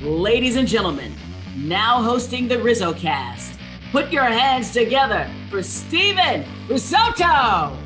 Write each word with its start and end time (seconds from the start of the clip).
Ladies 0.00 0.54
and 0.54 0.68
gentlemen, 0.68 1.12
now 1.56 2.00
hosting 2.00 2.46
the 2.46 2.62
Rizzo 2.62 2.94
cast, 2.94 3.58
put 3.90 4.12
your 4.12 4.22
hands 4.22 4.70
together 4.70 5.28
for 5.50 5.60
Steven 5.60 6.44
Risotto! 6.68 7.76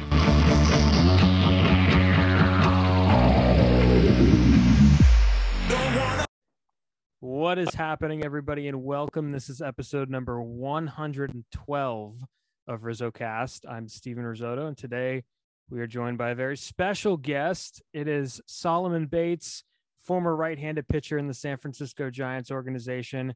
What 7.21 7.59
is 7.59 7.73
happening, 7.73 8.23
everybody, 8.23 8.69
and 8.69 8.85
welcome. 8.85 9.33
This 9.33 9.49
is 9.49 9.63
episode 9.63 10.11
number 10.11 10.43
112 10.43 12.25
of 12.67 12.81
RizzoCast. 12.83 13.61
I'm 13.67 13.89
Steven 13.89 14.25
Risotto, 14.25 14.67
and 14.67 14.77
today 14.77 15.25
we 15.71 15.81
are 15.81 15.87
joined 15.87 16.19
by 16.19 16.33
a 16.33 16.35
very 16.35 16.59
special 16.59 17.17
guest. 17.17 17.81
It 17.95 18.07
is 18.07 18.43
Solomon 18.45 19.07
Bates, 19.07 19.65
former 20.03 20.35
right 20.37 20.59
handed 20.59 20.89
pitcher 20.89 21.19
in 21.19 21.27
the 21.27 21.35
San 21.35 21.57
Francisco 21.57 22.11
Giants 22.11 22.51
organization 22.51 23.35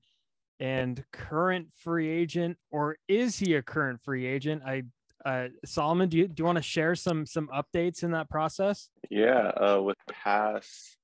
and 0.58 1.04
current 1.12 1.68
free 1.76 2.08
agent, 2.08 2.56
or 2.70 2.96
is 3.08 3.38
he 3.38 3.54
a 3.54 3.62
current 3.62 4.00
free 4.02 4.26
agent? 4.26 4.62
I 4.64 4.84
uh, 5.24 5.48
Solomon, 5.64 6.08
do 6.08 6.18
you 6.18 6.28
do 6.28 6.42
you 6.42 6.44
want 6.44 6.56
to 6.56 6.62
share 6.62 6.94
some 6.94 7.26
some 7.26 7.48
updates 7.48 8.02
in 8.02 8.12
that 8.12 8.30
process? 8.30 8.88
Yeah, 9.10 9.48
uh, 9.48 9.80
with 9.82 9.96
pass 10.10 10.96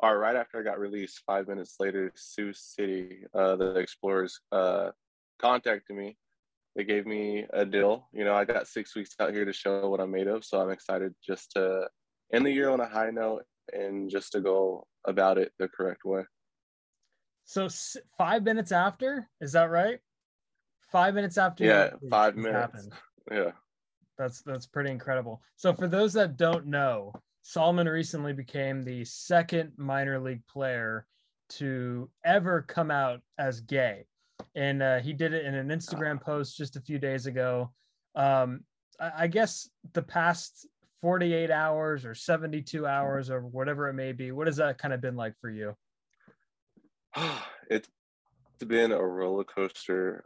or 0.00 0.18
right 0.18 0.36
after 0.36 0.60
I 0.60 0.62
got 0.62 0.78
released, 0.78 1.22
five 1.26 1.48
minutes 1.48 1.76
later, 1.80 2.12
Sioux 2.14 2.52
City, 2.52 3.24
uh, 3.34 3.56
the 3.56 3.74
Explorers, 3.74 4.40
uh, 4.52 4.90
contacted 5.40 5.96
me. 5.96 6.16
They 6.76 6.84
gave 6.84 7.06
me 7.06 7.46
a 7.52 7.64
deal. 7.64 8.08
You 8.12 8.24
know, 8.24 8.34
I 8.34 8.44
got 8.44 8.68
six 8.68 8.94
weeks 8.94 9.14
out 9.18 9.32
here 9.32 9.44
to 9.44 9.52
show 9.52 9.88
what 9.88 10.00
I'm 10.00 10.12
made 10.12 10.28
of, 10.28 10.44
so 10.44 10.60
I'm 10.60 10.70
excited 10.70 11.14
just 11.26 11.52
to 11.52 11.88
end 12.32 12.46
the 12.46 12.52
year 12.52 12.70
on 12.70 12.80
a 12.80 12.88
high 12.88 13.10
note 13.10 13.44
and 13.72 14.10
just 14.10 14.32
to 14.32 14.40
go 14.40 14.86
about 15.06 15.38
it 15.38 15.52
the 15.58 15.68
correct 15.68 16.04
way. 16.04 16.22
So 17.44 17.68
five 18.16 18.42
minutes 18.42 18.72
after, 18.72 19.28
is 19.40 19.52
that 19.52 19.70
right? 19.70 20.00
Five 20.92 21.14
minutes 21.14 21.38
after. 21.38 21.64
Yeah, 21.64 21.90
five 22.10 22.36
minutes. 22.36 22.54
Happened. 22.54 22.92
Yeah. 23.30 23.50
That's 24.18 24.42
that's 24.42 24.66
pretty 24.66 24.90
incredible. 24.90 25.40
So 25.56 25.72
for 25.72 25.86
those 25.86 26.12
that 26.14 26.36
don't 26.36 26.66
know, 26.66 27.12
Solomon 27.42 27.88
recently 27.88 28.32
became 28.32 28.82
the 28.82 29.04
second 29.04 29.72
minor 29.76 30.18
league 30.18 30.46
player 30.46 31.06
to 31.50 32.10
ever 32.24 32.62
come 32.62 32.90
out 32.90 33.20
as 33.38 33.60
gay. 33.60 34.06
And 34.54 34.82
uh, 34.82 34.98
he 34.98 35.12
did 35.12 35.32
it 35.32 35.46
in 35.46 35.54
an 35.54 35.68
Instagram 35.68 36.20
post 36.20 36.56
just 36.56 36.76
a 36.76 36.80
few 36.80 36.98
days 36.98 37.26
ago. 37.26 37.72
Um, 38.14 38.64
I, 39.00 39.12
I 39.18 39.26
guess 39.28 39.70
the 39.92 40.02
past 40.02 40.66
48 41.00 41.50
hours 41.50 42.04
or 42.04 42.14
72 42.14 42.86
hours 42.86 43.30
or 43.30 43.40
whatever 43.40 43.88
it 43.88 43.94
may 43.94 44.12
be, 44.12 44.32
what 44.32 44.46
has 44.46 44.56
that 44.56 44.78
kind 44.78 44.92
of 44.92 45.00
been 45.00 45.16
like 45.16 45.34
for 45.40 45.50
you? 45.50 45.74
it's 47.70 47.88
been 48.66 48.92
a 48.92 49.00
roller 49.00 49.44
coaster 49.44 50.24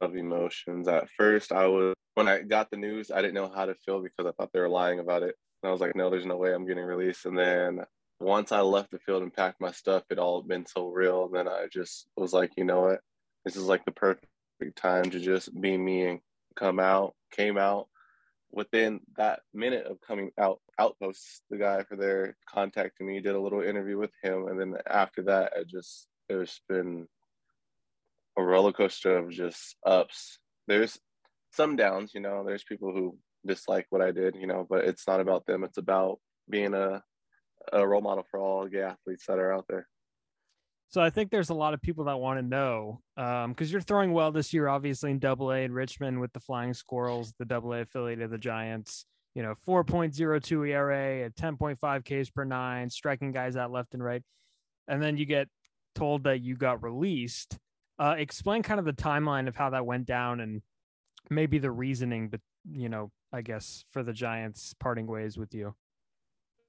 of 0.00 0.16
emotions. 0.16 0.88
At 0.88 1.08
first, 1.16 1.52
I 1.52 1.66
was, 1.66 1.94
when 2.14 2.28
I 2.28 2.42
got 2.42 2.70
the 2.70 2.76
news, 2.76 3.10
I 3.10 3.22
didn't 3.22 3.34
know 3.34 3.50
how 3.54 3.66
to 3.66 3.74
feel 3.74 4.02
because 4.02 4.26
I 4.26 4.32
thought 4.32 4.50
they 4.52 4.60
were 4.60 4.68
lying 4.68 4.98
about 4.98 5.22
it. 5.22 5.34
And 5.62 5.68
I 5.68 5.72
was 5.72 5.80
like, 5.80 5.96
no, 5.96 6.10
there's 6.10 6.26
no 6.26 6.36
way 6.36 6.52
I'm 6.52 6.66
getting 6.66 6.84
released. 6.84 7.24
And 7.24 7.38
then 7.38 7.80
once 8.20 8.52
I 8.52 8.60
left 8.60 8.90
the 8.90 8.98
field 8.98 9.22
and 9.22 9.32
packed 9.32 9.60
my 9.60 9.72
stuff, 9.72 10.02
it 10.10 10.18
all 10.18 10.42
been 10.42 10.66
so 10.66 10.88
real. 10.88 11.26
And 11.26 11.34
then 11.34 11.48
I 11.48 11.66
just 11.72 12.06
was 12.16 12.32
like, 12.32 12.52
you 12.56 12.64
know 12.64 12.82
what? 12.82 13.00
This 13.44 13.56
is 13.56 13.64
like 13.64 13.84
the 13.84 13.92
perfect 13.92 14.26
time 14.76 15.10
to 15.10 15.20
just 15.20 15.58
be 15.60 15.76
me 15.76 16.06
and 16.06 16.20
come 16.54 16.78
out. 16.78 17.14
Came 17.32 17.56
out 17.56 17.88
within 18.52 19.00
that 19.16 19.40
minute 19.54 19.86
of 19.86 20.00
coming 20.06 20.30
out, 20.38 20.60
Outsports, 20.78 21.40
the 21.50 21.56
guy 21.56 21.82
for 21.84 21.96
there 21.96 22.36
contacted 22.48 23.06
me, 23.06 23.20
did 23.20 23.34
a 23.34 23.40
little 23.40 23.62
interview 23.62 23.98
with 23.98 24.10
him. 24.22 24.46
And 24.48 24.60
then 24.60 24.76
after 24.88 25.22
that, 25.22 25.52
it 25.56 25.68
just, 25.68 26.06
it's 26.28 26.60
been 26.68 27.06
a 28.36 28.42
roller 28.42 28.72
coaster 28.72 29.16
of 29.16 29.30
just 29.30 29.76
ups. 29.84 30.38
There's 30.68 30.98
some 31.52 31.76
downs, 31.76 32.12
you 32.14 32.20
know, 32.20 32.44
there's 32.46 32.64
people 32.64 32.92
who 32.92 33.16
dislike 33.44 33.86
what 33.90 34.02
I 34.02 34.12
did, 34.12 34.36
you 34.36 34.46
know, 34.46 34.66
but 34.68 34.84
it's 34.84 35.06
not 35.06 35.20
about 35.20 35.46
them. 35.46 35.64
It's 35.64 35.78
about 35.78 36.18
being 36.48 36.74
a, 36.74 37.02
a 37.72 37.86
role 37.86 38.00
model 38.00 38.24
for 38.30 38.40
all 38.40 38.66
gay 38.66 38.82
athletes 38.82 39.24
that 39.26 39.38
are 39.38 39.52
out 39.52 39.66
there. 39.68 39.88
So 40.92 41.00
I 41.00 41.08
think 41.08 41.30
there's 41.30 41.48
a 41.48 41.54
lot 41.54 41.72
of 41.72 41.80
people 41.80 42.04
that 42.04 42.20
want 42.20 42.38
to 42.38 42.42
know 42.42 43.00
because 43.16 43.44
um, 43.46 43.56
you're 43.58 43.80
throwing 43.80 44.12
well 44.12 44.30
this 44.30 44.52
year, 44.52 44.68
obviously 44.68 45.10
in 45.10 45.18
Double 45.18 45.50
A 45.50 45.64
in 45.64 45.72
Richmond 45.72 46.20
with 46.20 46.34
the 46.34 46.40
Flying 46.40 46.74
Squirrels, 46.74 47.32
the 47.38 47.46
Double 47.46 47.72
A 47.72 47.80
affiliate 47.80 48.20
of 48.20 48.30
the 48.30 48.36
Giants. 48.36 49.06
You 49.34 49.42
know, 49.42 49.54
4.02 49.66 50.68
ERA 50.68 51.24
at 51.24 51.34
10.5 51.34 52.04
Ks 52.04 52.28
per 52.28 52.44
nine, 52.44 52.90
striking 52.90 53.32
guys 53.32 53.56
out 53.56 53.72
left 53.72 53.94
and 53.94 54.04
right, 54.04 54.22
and 54.86 55.02
then 55.02 55.16
you 55.16 55.24
get 55.24 55.48
told 55.94 56.24
that 56.24 56.42
you 56.42 56.56
got 56.56 56.82
released. 56.82 57.58
Uh, 57.98 58.16
explain 58.18 58.62
kind 58.62 58.78
of 58.78 58.84
the 58.84 58.92
timeline 58.92 59.48
of 59.48 59.56
how 59.56 59.70
that 59.70 59.86
went 59.86 60.04
down 60.04 60.40
and 60.40 60.60
maybe 61.30 61.58
the 61.58 61.70
reasoning, 61.70 62.28
but 62.28 62.40
you 62.70 62.90
know, 62.90 63.10
I 63.32 63.40
guess, 63.40 63.86
for 63.90 64.02
the 64.02 64.12
Giants 64.12 64.74
parting 64.78 65.06
ways 65.06 65.38
with 65.38 65.54
you? 65.54 65.74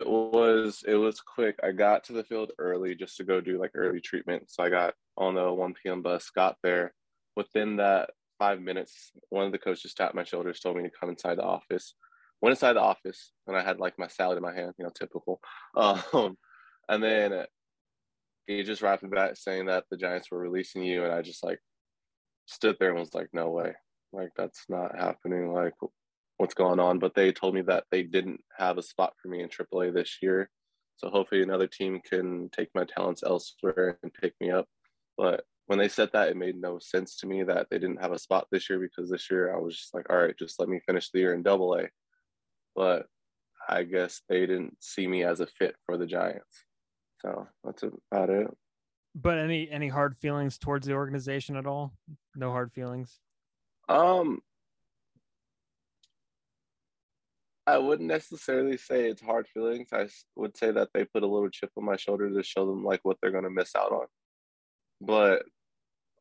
It 0.04 0.10
was 0.10 0.84
it 0.86 0.96
was 0.96 1.22
quick. 1.22 1.58
I 1.64 1.72
got 1.72 2.04
to 2.06 2.14
the 2.14 2.26
field 2.26 2.52
early 2.60 2.94
just 2.94 3.16
to 3.18 3.24
go 3.24 3.40
do 3.40 3.58
like 3.58 3.72
early 3.74 4.02
treatment. 4.02 4.52
So 4.52 4.62
I 4.62 4.70
got 4.70 4.96
on 5.18 5.36
the 5.36 5.54
1 5.54 5.76
p.m. 5.82 6.02
bus, 6.02 6.30
got 6.30 6.58
there. 6.62 6.94
Within 7.38 7.78
that 7.78 8.10
five 8.38 8.60
minutes, 8.60 9.12
one 9.30 9.46
of 9.46 9.54
the 9.54 9.58
coaches 9.58 9.94
tapped 9.94 10.14
my 10.14 10.26
shoulders, 10.26 10.60
told 10.60 10.76
me 10.76 10.84
to 10.84 10.92
come 11.00 11.10
inside 11.10 11.38
the 11.38 11.44
office. 11.44 11.96
Went 12.42 12.52
inside 12.52 12.74
the 12.74 12.82
office 12.82 13.32
and 13.48 13.56
I 13.56 13.64
had 13.64 13.80
like 13.80 13.98
my 13.98 14.10
salad 14.10 14.36
in 14.36 14.44
my 14.44 14.54
hand, 14.54 14.74
you 14.78 14.84
know, 14.84 14.92
typical. 14.94 15.40
Um, 15.76 16.38
and 16.90 17.02
then 17.02 17.46
he 18.46 18.64
just 18.64 18.82
rapped 18.82 19.10
back 19.10 19.38
saying 19.38 19.68
that 19.68 19.86
the 19.90 19.96
Giants 19.96 20.30
were 20.30 20.38
releasing 20.38 20.84
you, 20.84 21.06
and 21.06 21.14
I 21.14 21.22
just 21.22 21.44
like 21.44 21.60
stood 22.46 22.76
there 22.80 22.90
and 22.90 23.00
was 23.00 23.14
like, 23.14 23.30
no 23.32 23.50
way, 23.50 23.72
like 24.12 24.32
that's 24.36 24.66
not 24.68 25.00
happening. 25.00 25.54
Like 25.54 25.74
what's 26.44 26.54
going 26.54 26.78
on, 26.78 27.00
but 27.00 27.16
they 27.16 27.32
told 27.32 27.56
me 27.56 27.62
that 27.62 27.86
they 27.90 28.04
didn't 28.04 28.42
have 28.58 28.78
a 28.78 28.84
spot 28.84 29.14
for 29.22 29.30
me 29.30 29.42
in 29.42 29.48
AAA 29.48 29.94
this 29.94 30.18
year. 30.22 30.50
So 30.98 31.10
hopefully 31.10 31.42
another 31.42 31.68
team 31.68 32.02
can 32.04 32.50
take 32.50 32.68
my 32.76 32.84
talents 32.84 33.24
elsewhere 33.26 33.98
and 34.04 34.14
pick 34.14 34.34
me 34.42 34.52
up. 34.52 34.68
But 35.18 35.46
when 35.68 35.80
they 35.80 35.88
said 35.88 36.10
that, 36.12 36.28
it 36.28 36.36
made 36.36 36.58
no 36.58 36.80
sense 36.80 37.16
to 37.20 37.28
me 37.28 37.44
that 37.44 37.68
they 37.72 37.80
didn't 37.80 38.02
have 38.02 38.12
a 38.12 38.20
spot 38.20 38.48
this 38.52 38.70
year 38.70 38.78
because 38.78 39.10
this 39.10 39.32
year 39.32 39.56
I 39.56 39.58
was 39.58 39.78
just 39.78 39.94
like, 39.94 40.06
all 40.10 40.18
right, 40.18 40.38
just 40.38 40.60
let 40.60 40.68
me 40.68 40.82
finish 40.86 41.12
the 41.12 41.20
year 41.20 41.34
in 41.34 41.44
double 41.44 41.76
A. 41.76 41.88
But 42.76 43.06
I 43.70 43.84
guess 43.84 44.22
they 44.28 44.42
didn't 44.42 44.76
see 44.82 45.08
me 45.08 45.24
as 45.24 45.40
a 45.40 45.48
fit 45.48 45.78
for 45.86 45.98
the 45.98 46.06
Giants. 46.06 46.66
So 47.22 47.48
that's 47.64 47.84
about 47.84 48.30
it. 48.30 48.48
But 49.16 49.38
any 49.38 49.72
any 49.72 49.88
hard 49.88 50.18
feelings 50.18 50.58
towards 50.58 50.88
the 50.88 50.94
organization 50.94 51.56
at 51.56 51.68
all? 51.68 51.94
No 52.36 52.52
hard 52.52 52.74
feelings. 52.74 53.22
Um, 53.88 54.42
I 57.66 57.78
wouldn't 57.78 58.10
necessarily 58.10 58.78
say 58.78 59.10
it's 59.10 59.22
hard 59.22 59.48
feelings. 59.48 59.90
I 59.94 60.08
would 60.36 60.58
say 60.58 60.72
that 60.72 60.90
they 60.94 61.06
put 61.06 61.24
a 61.24 61.28
little 61.28 61.50
chip 61.50 61.72
on 61.78 61.86
my 61.86 61.96
shoulder 61.96 62.30
to 62.30 62.44
show 62.44 62.66
them 62.66 62.84
like 62.84 63.00
what 63.04 63.18
they're 63.22 63.32
going 63.32 63.46
to 63.46 63.50
miss 63.50 63.76
out 63.76 63.92
on. 63.92 64.06
But 65.00 65.44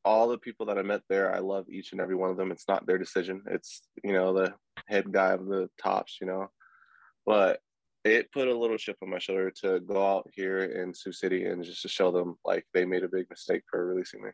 all 0.04 0.28
the 0.28 0.38
people 0.38 0.66
that 0.66 0.78
I 0.78 0.82
met 0.82 1.02
there, 1.08 1.34
I 1.34 1.41
love 1.41 1.69
each 1.69 1.92
and 1.92 2.00
every 2.00 2.14
one 2.14 2.31
of 2.31 2.36
them. 2.36 2.52
It's 2.52 2.69
not 2.69 2.86
their 2.86 2.98
decision. 2.98 3.42
It's, 3.50 3.82
you 4.04 4.12
know, 4.12 4.32
the 4.32 4.54
head 4.86 5.10
guy 5.12 5.31
of 5.31 5.47
the 5.47 5.69
tops, 5.82 6.19
you 6.20 6.26
know. 6.26 6.48
But 7.26 7.60
it 8.04 8.32
put 8.32 8.48
a 8.48 8.56
little 8.56 8.76
chip 8.76 8.97
on 9.02 9.10
my 9.10 9.19
shoulder 9.19 9.52
to 9.62 9.81
go 9.81 10.04
out 10.04 10.28
here 10.32 10.58
in 10.58 10.94
Sioux 10.94 11.12
City 11.12 11.44
and 11.44 11.62
just 11.64 11.82
to 11.82 11.88
show 11.88 12.10
them 12.10 12.36
like 12.44 12.64
they 12.72 12.84
made 12.84 13.04
a 13.04 13.08
big 13.08 13.26
mistake 13.31 13.62
for 13.70 13.84
releasing 13.86 14.22
me. 14.22 14.31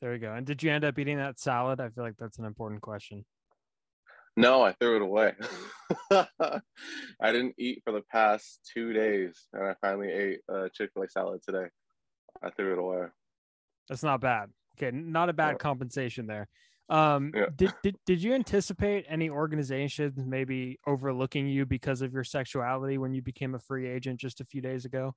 There 0.00 0.12
you 0.12 0.18
go. 0.18 0.32
And 0.32 0.46
did 0.46 0.62
you 0.62 0.70
end 0.70 0.84
up 0.84 0.98
eating 0.98 1.16
that 1.18 1.38
salad? 1.38 1.80
I 1.80 1.88
feel 1.88 2.04
like 2.04 2.16
that's 2.18 2.38
an 2.38 2.44
important 2.44 2.82
question. 2.82 3.24
No, 4.36 4.62
I 4.62 4.72
threw 4.72 4.96
it 4.96 5.02
away. 5.02 5.32
I 6.10 7.32
didn't 7.32 7.54
eat 7.58 7.82
for 7.84 7.92
the 7.92 8.02
past 8.12 8.60
two 8.72 8.92
days, 8.92 9.46
and 9.52 9.66
I 9.66 9.74
finally 9.80 10.12
ate 10.12 10.40
a 10.48 10.68
Chick 10.68 10.90
Fil 10.92 11.04
A 11.04 11.08
salad 11.08 11.40
today. 11.42 11.66
I 12.42 12.50
threw 12.50 12.72
it 12.72 12.78
away. 12.78 13.06
That's 13.88 14.02
not 14.02 14.20
bad. 14.20 14.50
Okay, 14.76 14.94
not 14.94 15.30
a 15.30 15.32
bad 15.32 15.52
yeah. 15.52 15.58
compensation 15.58 16.26
there. 16.26 16.48
Um, 16.88 17.32
yeah. 17.34 17.46
did, 17.56 17.72
did 17.82 17.96
did 18.06 18.22
you 18.22 18.34
anticipate 18.34 19.06
any 19.08 19.28
organizations 19.28 20.24
maybe 20.24 20.78
overlooking 20.86 21.48
you 21.48 21.66
because 21.66 22.00
of 22.00 22.12
your 22.12 22.22
sexuality 22.22 22.96
when 22.98 23.12
you 23.12 23.22
became 23.22 23.54
a 23.54 23.58
free 23.58 23.88
agent 23.88 24.20
just 24.20 24.40
a 24.40 24.44
few 24.44 24.60
days 24.60 24.84
ago? 24.84 25.14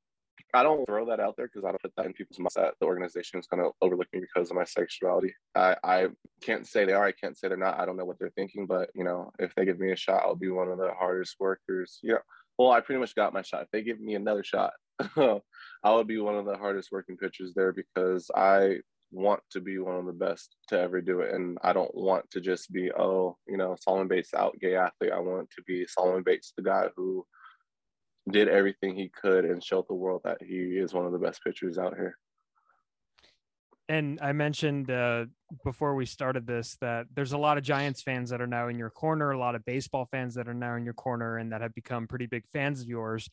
I 0.54 0.64
don't 0.64 0.86
throw 0.86 1.06
that 1.08 1.20
out 1.20 1.36
there 1.38 1.48
because 1.48 1.66
I 1.66 1.70
don't 1.70 1.82
put 1.82 1.94
that 1.98 2.06
in 2.06 2.14
people's 2.14 2.40
minds 2.40 2.56
that 2.56 2.74
the 2.80 2.86
organization 2.86 3.40
is 3.40 3.48
going 3.48 3.64
to 3.64 3.72
overlook 3.82 4.08
me 4.14 4.20
because 4.22 4.50
of 4.50 4.58
my 4.58 4.64
sexuality. 4.64 5.34
I, 5.56 5.76
I 5.84 6.08
can't 6.42 6.68
say 6.68 6.86
they 6.86 6.94
are. 6.94 7.06
I 7.06 7.12
can't 7.12 7.38
say 7.38 7.48
they're 7.48 7.58
not. 7.58 7.80
I 7.80 7.86
don't 7.86 7.98
know 7.98 8.06
what 8.06 8.20
they're 8.20 8.32
thinking, 8.36 8.66
but 8.66 8.90
you 8.96 9.04
know, 9.04 9.32
if 9.40 9.54
they 9.56 9.66
give 9.66 9.80
me 9.80 9.92
a 9.92 9.96
shot, 9.96 10.24
I'll 10.24 10.36
be 10.36 10.50
one 10.50 10.70
of 10.70 10.78
the 10.78 10.92
hardest 10.98 11.36
workers. 11.40 12.00
Yeah. 12.04 12.20
Well, 12.58 12.72
I 12.72 12.82
pretty 12.82 13.00
much 13.00 13.16
got 13.16 13.34
my 13.34 13.42
shot. 13.42 13.64
If 13.64 13.72
they 13.72 13.84
give 13.84 14.00
me 14.00 14.16
another 14.16 14.44
shot, 14.44 14.74
I 15.00 15.42
would 15.94 16.08
be 16.08 16.20
one 16.20 16.36
of 16.36 16.46
the 16.46 16.58
hardest 16.58 16.92
working 16.92 17.18
pitchers 17.18 17.54
there 17.56 17.72
because 17.72 18.30
I 18.36 18.80
want 19.12 19.42
to 19.52 19.62
be 19.62 19.78
one 19.80 19.96
of 19.96 20.06
the 20.06 20.14
best 20.14 20.56
to 20.68 20.80
ever 20.80 21.02
do 21.02 21.22
it. 21.22 21.34
And 21.34 21.58
I 21.64 21.74
don't 21.74 21.94
want 21.96 22.30
to 22.32 22.42
just 22.42 22.72
be, 22.72 22.92
oh, 22.92 23.38
you 23.48 23.58
know, 23.58 23.76
Solomon 23.80 24.08
Bates 24.08 24.34
out 24.34 24.60
gay 24.60 24.76
athlete. 24.76 25.12
I 25.14 25.20
want 25.20 25.50
to 25.52 25.64
be 25.64 25.86
Solomon 25.88 26.24
Bates, 26.24 26.54
the 26.56 26.64
guy 26.64 26.88
who 26.96 27.26
did 28.32 28.48
everything 28.48 28.96
he 28.96 29.10
could 29.10 29.46
and 29.46 29.64
showed 29.64 29.88
the 29.88 29.94
world 29.94 30.22
that 30.24 30.42
he 30.42 30.78
is 30.78 30.94
one 30.94 31.06
of 31.06 31.12
the 31.12 31.20
best 31.20 31.44
pitchers 31.44 31.78
out 31.78 31.96
here. 31.96 32.18
And 33.88 34.20
I 34.22 34.34
mentioned 34.34 34.92
uh, 34.92 35.26
before 35.64 35.96
we 35.96 36.06
started 36.06 36.46
this 36.46 36.78
that 36.80 37.08
there's 37.16 37.32
a 37.32 37.38
lot 37.40 37.58
of 37.58 37.64
Giants 37.64 38.04
fans 38.04 38.30
that 38.30 38.40
are 38.40 38.48
now 38.48 38.68
in 38.68 38.78
your 38.78 38.92
corner, 38.92 39.32
a 39.32 39.40
lot 39.40 39.56
of 39.56 39.66
baseball 39.66 40.08
fans 40.12 40.36
that 40.36 40.48
are 40.48 40.54
now 40.54 40.76
in 40.76 40.86
your 40.86 40.94
corner, 40.94 41.38
and 41.38 41.52
that 41.52 41.62
have 41.62 41.74
become 41.74 42.08
pretty 42.08 42.28
big 42.28 42.48
fans 42.48 42.82
of 42.82 42.88
yours. 42.88 43.28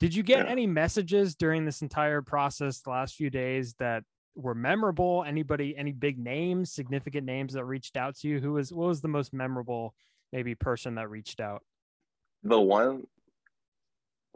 Did 0.00 0.12
you 0.12 0.24
get 0.24 0.46
yeah. 0.46 0.50
any 0.50 0.66
messages 0.66 1.36
during 1.36 1.64
this 1.64 1.80
entire 1.80 2.22
process 2.22 2.80
the 2.80 2.90
last 2.90 3.14
few 3.14 3.30
days 3.30 3.74
that 3.78 4.02
were 4.34 4.54
memorable? 4.54 5.22
Anybody, 5.24 5.76
any 5.76 5.92
big 5.92 6.18
names, 6.18 6.72
significant 6.72 7.24
names 7.24 7.52
that 7.52 7.64
reached 7.64 7.96
out 7.96 8.16
to 8.16 8.28
you? 8.28 8.40
Who 8.40 8.54
was 8.54 8.72
what 8.72 8.88
was 8.88 9.02
the 9.02 9.08
most 9.08 9.32
memorable 9.32 9.94
maybe 10.32 10.56
person 10.56 10.96
that 10.96 11.08
reached 11.08 11.38
out? 11.38 11.62
The 12.42 12.60
one 12.60 13.06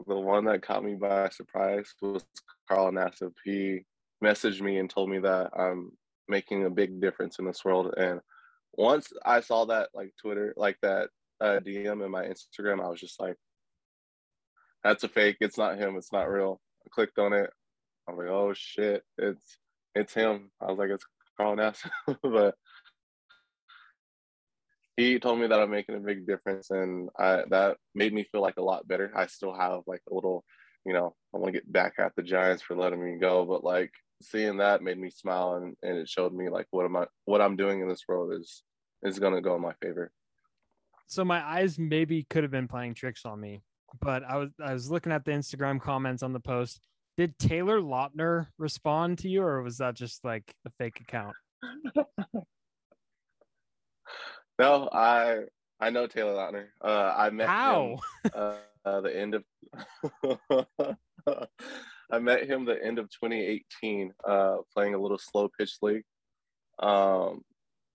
the 0.07 0.17
one 0.17 0.45
that 0.45 0.61
caught 0.61 0.83
me 0.83 0.95
by 0.95 1.29
surprise 1.29 1.93
was 2.01 2.25
Carl 2.69 2.91
Nassib. 2.91 3.33
He 3.43 3.81
messaged 4.23 4.61
me 4.61 4.77
and 4.77 4.89
told 4.89 5.09
me 5.09 5.19
that 5.19 5.51
I'm 5.57 5.91
making 6.27 6.65
a 6.65 6.69
big 6.69 7.01
difference 7.01 7.39
in 7.39 7.45
this 7.45 7.63
world. 7.63 7.93
And 7.97 8.19
once 8.73 9.11
I 9.25 9.41
saw 9.41 9.65
that 9.65 9.89
like 9.93 10.13
Twitter, 10.21 10.53
like 10.57 10.77
that 10.81 11.09
uh, 11.41 11.59
DM 11.65 12.03
in 12.03 12.11
my 12.11 12.25
Instagram, 12.25 12.83
I 12.83 12.89
was 12.89 12.99
just 12.99 13.19
like, 13.19 13.35
that's 14.83 15.03
a 15.03 15.07
fake. 15.09 15.37
It's 15.39 15.57
not 15.57 15.77
him. 15.77 15.95
It's 15.97 16.13
not 16.13 16.29
real. 16.29 16.59
I 16.85 16.89
clicked 16.91 17.17
on 17.17 17.33
it. 17.33 17.49
I 18.07 18.11
was 18.11 18.19
like, 18.19 18.29
oh 18.29 18.53
shit, 18.53 19.03
it's 19.17 19.57
it's 19.95 20.13
him. 20.13 20.51
I 20.61 20.65
was 20.65 20.77
like, 20.77 20.89
it's 20.89 21.05
Carl 21.37 21.55
Nassib. 21.55 21.89
but 22.21 22.55
he 24.97 25.19
told 25.19 25.39
me 25.39 25.47
that 25.47 25.59
I'm 25.59 25.71
making 25.71 25.95
a 25.95 25.99
big 25.99 26.25
difference, 26.25 26.71
and 26.71 27.09
I, 27.19 27.43
that 27.49 27.77
made 27.93 28.13
me 28.13 28.27
feel 28.31 28.41
like 28.41 28.57
a 28.57 28.63
lot 28.63 28.87
better. 28.87 29.11
I 29.15 29.27
still 29.27 29.53
have 29.53 29.81
like 29.87 30.01
a 30.09 30.13
little, 30.13 30.45
you 30.85 30.93
know, 30.93 31.15
I 31.33 31.37
want 31.37 31.53
to 31.53 31.59
get 31.59 31.71
back 31.71 31.93
at 31.99 32.13
the 32.15 32.23
Giants 32.23 32.63
for 32.63 32.75
letting 32.75 33.03
me 33.03 33.19
go, 33.19 33.45
but 33.45 33.63
like 33.63 33.91
seeing 34.21 34.57
that 34.57 34.81
made 34.81 34.97
me 34.97 35.09
smile, 35.09 35.55
and, 35.55 35.75
and 35.83 35.97
it 35.97 36.07
showed 36.07 36.33
me 36.33 36.49
like 36.49 36.67
what 36.71 36.85
am 36.85 36.95
I, 36.95 37.07
what 37.25 37.41
I'm 37.41 37.57
doing 37.57 37.81
in 37.81 37.89
this 37.89 38.03
world 38.07 38.33
is 38.33 38.63
is 39.03 39.19
gonna 39.19 39.41
go 39.41 39.55
in 39.55 39.61
my 39.61 39.73
favor. 39.81 40.11
So 41.07 41.25
my 41.25 41.45
eyes 41.45 41.77
maybe 41.77 42.25
could 42.29 42.43
have 42.43 42.51
been 42.51 42.67
playing 42.67 42.95
tricks 42.95 43.25
on 43.25 43.39
me, 43.39 43.61
but 44.01 44.23
I 44.23 44.37
was 44.37 44.49
I 44.63 44.73
was 44.73 44.89
looking 44.89 45.11
at 45.11 45.25
the 45.25 45.31
Instagram 45.31 45.81
comments 45.81 46.23
on 46.23 46.31
the 46.31 46.39
post. 46.39 46.79
Did 47.17 47.37
Taylor 47.37 47.81
Lautner 47.81 48.47
respond 48.57 49.19
to 49.19 49.29
you, 49.29 49.43
or 49.43 49.61
was 49.61 49.77
that 49.77 49.95
just 49.95 50.23
like 50.23 50.53
a 50.65 50.69
fake 50.77 51.01
account? 51.01 51.35
No, 54.59 54.89
I 54.91 55.43
I 55.79 55.89
know 55.89 56.07
Taylor 56.07 56.33
Lautner. 56.33 56.67
Uh, 56.81 57.13
I 57.15 57.29
met 57.29 57.47
How? 57.47 57.97
him 58.23 58.31
uh, 58.33 58.55
uh, 58.85 59.01
the 59.01 59.17
end 59.17 59.35
of 59.35 59.43
I 62.11 62.19
met 62.19 62.47
him 62.47 62.65
the 62.65 62.83
end 62.83 62.99
of 62.99 63.09
2018, 63.09 64.13
uh, 64.27 64.57
playing 64.73 64.93
a 64.93 65.01
little 65.01 65.17
slow 65.17 65.49
pitch 65.57 65.77
league. 65.81 66.03
Um, 66.79 67.41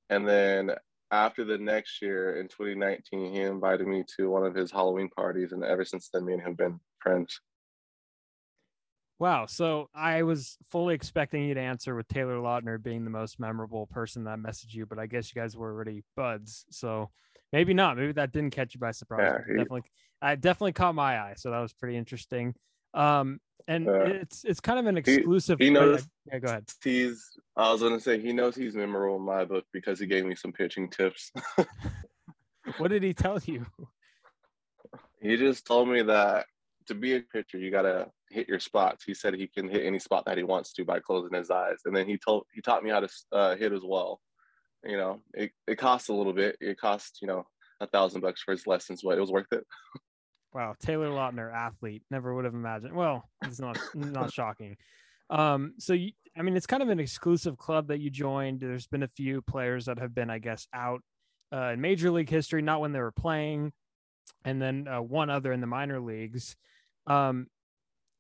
and 0.09 0.27
then 0.27 0.73
after 1.13 1.45
the 1.45 1.59
next 1.59 2.03
year 2.03 2.41
in 2.41 2.49
2019, 2.49 3.33
he 3.33 3.41
invited 3.41 3.87
me 3.87 4.05
to 4.17 4.29
one 4.31 4.45
of 4.45 4.55
his 4.55 4.71
Halloween 4.71 5.09
parties, 5.09 5.53
and 5.53 5.65
ever 5.65 5.85
since 5.85 6.09
then, 6.13 6.25
me 6.25 6.33
and 6.33 6.43
him 6.43 6.49
have 6.49 6.57
been 6.57 6.81
friends. 7.01 7.41
Wow. 9.21 9.45
So 9.45 9.91
I 9.95 10.23
was 10.23 10.57
fully 10.71 10.95
expecting 10.95 11.45
you 11.45 11.53
to 11.53 11.61
answer 11.61 11.95
with 11.95 12.09
Taylor 12.09 12.37
Lautner 12.37 12.83
being 12.83 13.05
the 13.05 13.11
most 13.11 13.39
memorable 13.39 13.87
person 13.87 14.25
that 14.25 14.39
messaged 14.39 14.73
you, 14.73 14.87
but 14.87 14.99
I 14.99 15.07
guess 15.07 15.33
you 15.33 15.41
guys 15.41 15.55
were 15.55 15.71
already 15.71 16.03
buds. 16.17 16.65
So 16.71 17.11
maybe 17.53 17.75
not. 17.75 17.99
Maybe 17.99 18.13
that 18.13 18.33
didn't 18.33 18.53
catch 18.53 18.75
you 18.75 18.81
by 18.81 18.93
surprise. 18.93 19.21
Yeah, 19.31 19.39
he, 19.47 19.59
definitely, 19.59 19.83
I 20.23 20.37
definitely 20.37 20.73
caught 20.73 20.95
my 20.95 21.21
eye. 21.21 21.35
So 21.37 21.51
that 21.51 21.61
was 21.61 21.75
pretty 21.75 21.99
interesting. 21.99 22.55
Um, 22.95 23.41
and 23.69 23.87
uh, 23.87 24.05
it's 24.05 24.43
it's 24.45 24.59
kind 24.59 24.79
of 24.79 24.87
an 24.87 24.97
exclusive. 24.97 25.59
He, 25.59 25.67
he 25.67 25.71
knows. 25.71 26.09
Yeah, 26.27 26.39
go 26.39 26.49
ahead. 26.49 26.71
He's. 26.83 27.23
I 27.57 27.71
was 27.71 27.83
gonna 27.83 28.01
say 28.01 28.19
he 28.19 28.33
knows 28.33 28.57
he's 28.57 28.75
memorable 28.75 29.17
in 29.17 29.23
my 29.23 29.45
book 29.45 29.65
because 29.71 30.01
he 30.01 30.07
gave 30.07 30.25
me 30.25 30.35
some 30.35 30.51
pitching 30.51 30.89
tips. 30.89 31.31
what 32.79 32.89
did 32.89 33.03
he 33.03 33.13
tell 33.13 33.39
you? 33.45 33.67
He 35.21 35.37
just 35.37 35.67
told 35.67 35.89
me 35.89 36.01
that 36.03 36.47
to 36.87 36.95
be 36.95 37.17
a 37.17 37.21
pitcher, 37.21 37.59
you 37.59 37.71
gotta 37.71 38.09
hit 38.31 38.49
your 38.49 38.61
spots. 38.61 39.05
He 39.05 39.15
said 39.15 39.35
he 39.35 39.49
can 39.49 39.69
hit 39.69 39.85
any 39.85 39.99
spot 39.99 40.25
that 40.27 40.39
he 40.39 40.45
wants 40.45 40.73
to 40.75 40.85
by 40.85 41.01
closing 41.01 41.37
his 41.37 41.51
eyes, 41.51 41.81
and 41.85 41.95
then 41.95 42.07
he 42.07 42.17
told 42.17 42.45
he 42.55 42.61
taught 42.61 42.83
me 42.83 42.91
how 42.91 43.01
to 43.01 43.09
uh, 43.33 43.57
hit 43.57 43.73
as 43.73 43.83
well. 43.85 44.21
You 44.85 44.97
know, 44.97 45.21
it 45.35 45.51
it 45.67 45.77
costs 45.77 46.09
a 46.09 46.15
little 46.15 46.33
bit. 46.33 46.57
It 46.61 46.79
cost 46.79 47.19
you 47.21 47.29
know 47.29 47.45
a 47.81 47.87
thousand 47.87 48.23
bucks 48.23 48.43
for 48.43 48.53
his 48.53 48.67
lessons, 48.67 49.03
but 49.03 49.19
it 49.19 49.21
was 49.21 49.31
worth 49.31 49.53
it. 49.53 49.67
wow, 50.55 50.75
Taylor 50.81 51.09
Lautner, 51.09 51.53
athlete, 51.53 52.03
never 52.11 52.35
would 52.35 52.45
have 52.45 52.55
imagined. 52.55 52.95
Well, 52.95 53.29
it's 53.45 53.61
not 53.61 53.79
not 53.95 54.33
shocking. 54.33 54.77
Um, 55.29 55.75
so 55.79 55.93
you, 55.93 56.13
I 56.37 56.43
mean, 56.43 56.57
it's 56.57 56.67
kind 56.67 56.83
of 56.83 56.89
an 56.89 57.01
exclusive 57.01 57.59
club 57.59 57.89
that 57.89 58.01
you 58.01 58.11
joined. 58.11 58.61
There's 58.61 58.87
been 58.87 59.03
a 59.03 59.09
few 59.09 59.43
players 59.43 59.87
that 59.87 59.99
have 59.99 60.15
been, 60.15 60.31
I 60.31 60.39
guess, 60.39 60.67
out 60.73 61.03
uh, 61.53 61.71
in 61.73 61.81
major 61.81 62.11
league 62.11 62.31
history, 62.31 62.63
not 62.63 62.81
when 62.81 62.93
they 62.93 63.01
were 63.01 63.13
playing, 63.13 63.73
and 64.45 64.63
then 64.63 64.89
uh, 64.89 65.03
one 65.03 65.31
other 65.31 65.53
in 65.53 65.61
the 65.61 65.67
minor 65.67 66.01
leagues 66.01 66.57
um, 67.07 67.47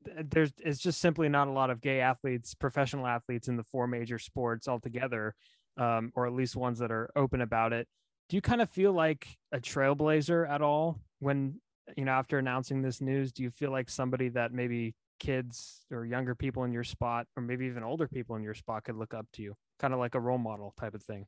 there's 0.03 0.53
it's 0.59 0.79
just 0.79 1.01
simply 1.01 1.29
not 1.29 1.49
a 1.49 1.53
lot 1.53 1.71
of 1.71 1.81
gay 1.81 2.01
athletes, 2.01 2.55
professional 2.55 3.07
athletes 3.07 3.49
in 3.49 3.57
the 3.57 3.65
four 3.65 3.87
major 3.87 4.19
sports 4.19 4.69
altogether, 4.69 5.35
um, 5.77 6.13
or 6.15 6.27
at 6.27 6.33
least 6.33 6.57
ones 6.57 6.79
that 6.79 6.91
are 6.91 7.11
open 7.17 7.41
about 7.41 7.73
it. 7.73 7.87
Do 8.29 8.37
you 8.37 8.41
kind 8.41 8.63
of 8.63 8.71
feel 8.71 8.93
like 8.93 9.27
a 9.53 9.59
trailblazer 9.59 10.49
at 10.49 10.63
all 10.63 11.01
when 11.19 11.61
you 11.97 12.05
know 12.05 12.13
after 12.13 12.39
announcing 12.39 12.83
this 12.83 13.01
news? 13.01 13.33
Do 13.33 13.43
you 13.43 13.51
feel 13.51 13.71
like 13.71 13.91
somebody 13.91 14.29
that 14.31 14.53
maybe 14.53 14.95
kids 15.19 15.85
or 15.91 16.07
younger 16.07 16.35
people 16.35 16.65
in 16.65 16.73
your 16.73 16.85
spot, 16.85 17.27
or 17.37 17.43
maybe 17.43 17.67
even 17.67 17.83
older 17.83 18.09
people 18.09 18.37
in 18.37 18.43
your 18.43 18.55
spot, 18.55 18.85
could 18.85 18.97
look 18.97 19.13
up 19.15 19.27
to 19.35 19.43
you, 19.43 19.55
kind 19.79 19.93
of 19.93 20.01
like 20.01 20.15
a 20.15 20.21
role 20.21 20.39
model 20.39 20.73
type 20.79 20.95
of 20.95 21.03
thing? 21.03 21.27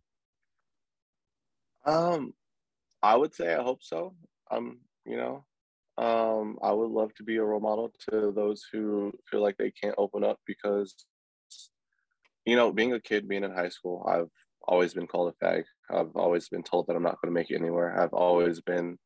Um, 1.84 2.32
I 3.02 3.16
would 3.16 3.34
say 3.34 3.54
I 3.54 3.62
hope 3.62 3.82
so. 3.82 4.14
Um, 4.50 4.78
you 5.04 5.16
know, 5.16 5.44
um, 5.98 6.58
I 6.62 6.72
would 6.72 6.90
love 6.90 7.14
to 7.14 7.22
be 7.22 7.36
a 7.36 7.44
role 7.44 7.60
model 7.60 7.92
to 8.10 8.32
those 8.34 8.64
who 8.72 9.12
feel 9.30 9.42
like 9.42 9.56
they 9.58 9.70
can't 9.70 9.94
open 9.98 10.24
up 10.24 10.38
because, 10.46 10.94
you 12.46 12.56
know, 12.56 12.72
being 12.72 12.92
a 12.94 13.00
kid, 13.00 13.28
being 13.28 13.44
in 13.44 13.52
high 13.52 13.68
school, 13.68 14.06
I've 14.08 14.30
always 14.66 14.94
been 14.94 15.06
called 15.06 15.34
a 15.34 15.44
fag. 15.44 15.64
I've 15.90 16.14
always 16.16 16.48
been 16.48 16.62
told 16.62 16.86
that 16.86 16.96
I'm 16.96 17.02
not 17.02 17.20
going 17.20 17.34
to 17.34 17.38
make 17.38 17.50
it 17.50 17.56
anywhere. 17.56 18.00
I've 18.00 18.14
always 18.14 18.60
been 18.60 18.98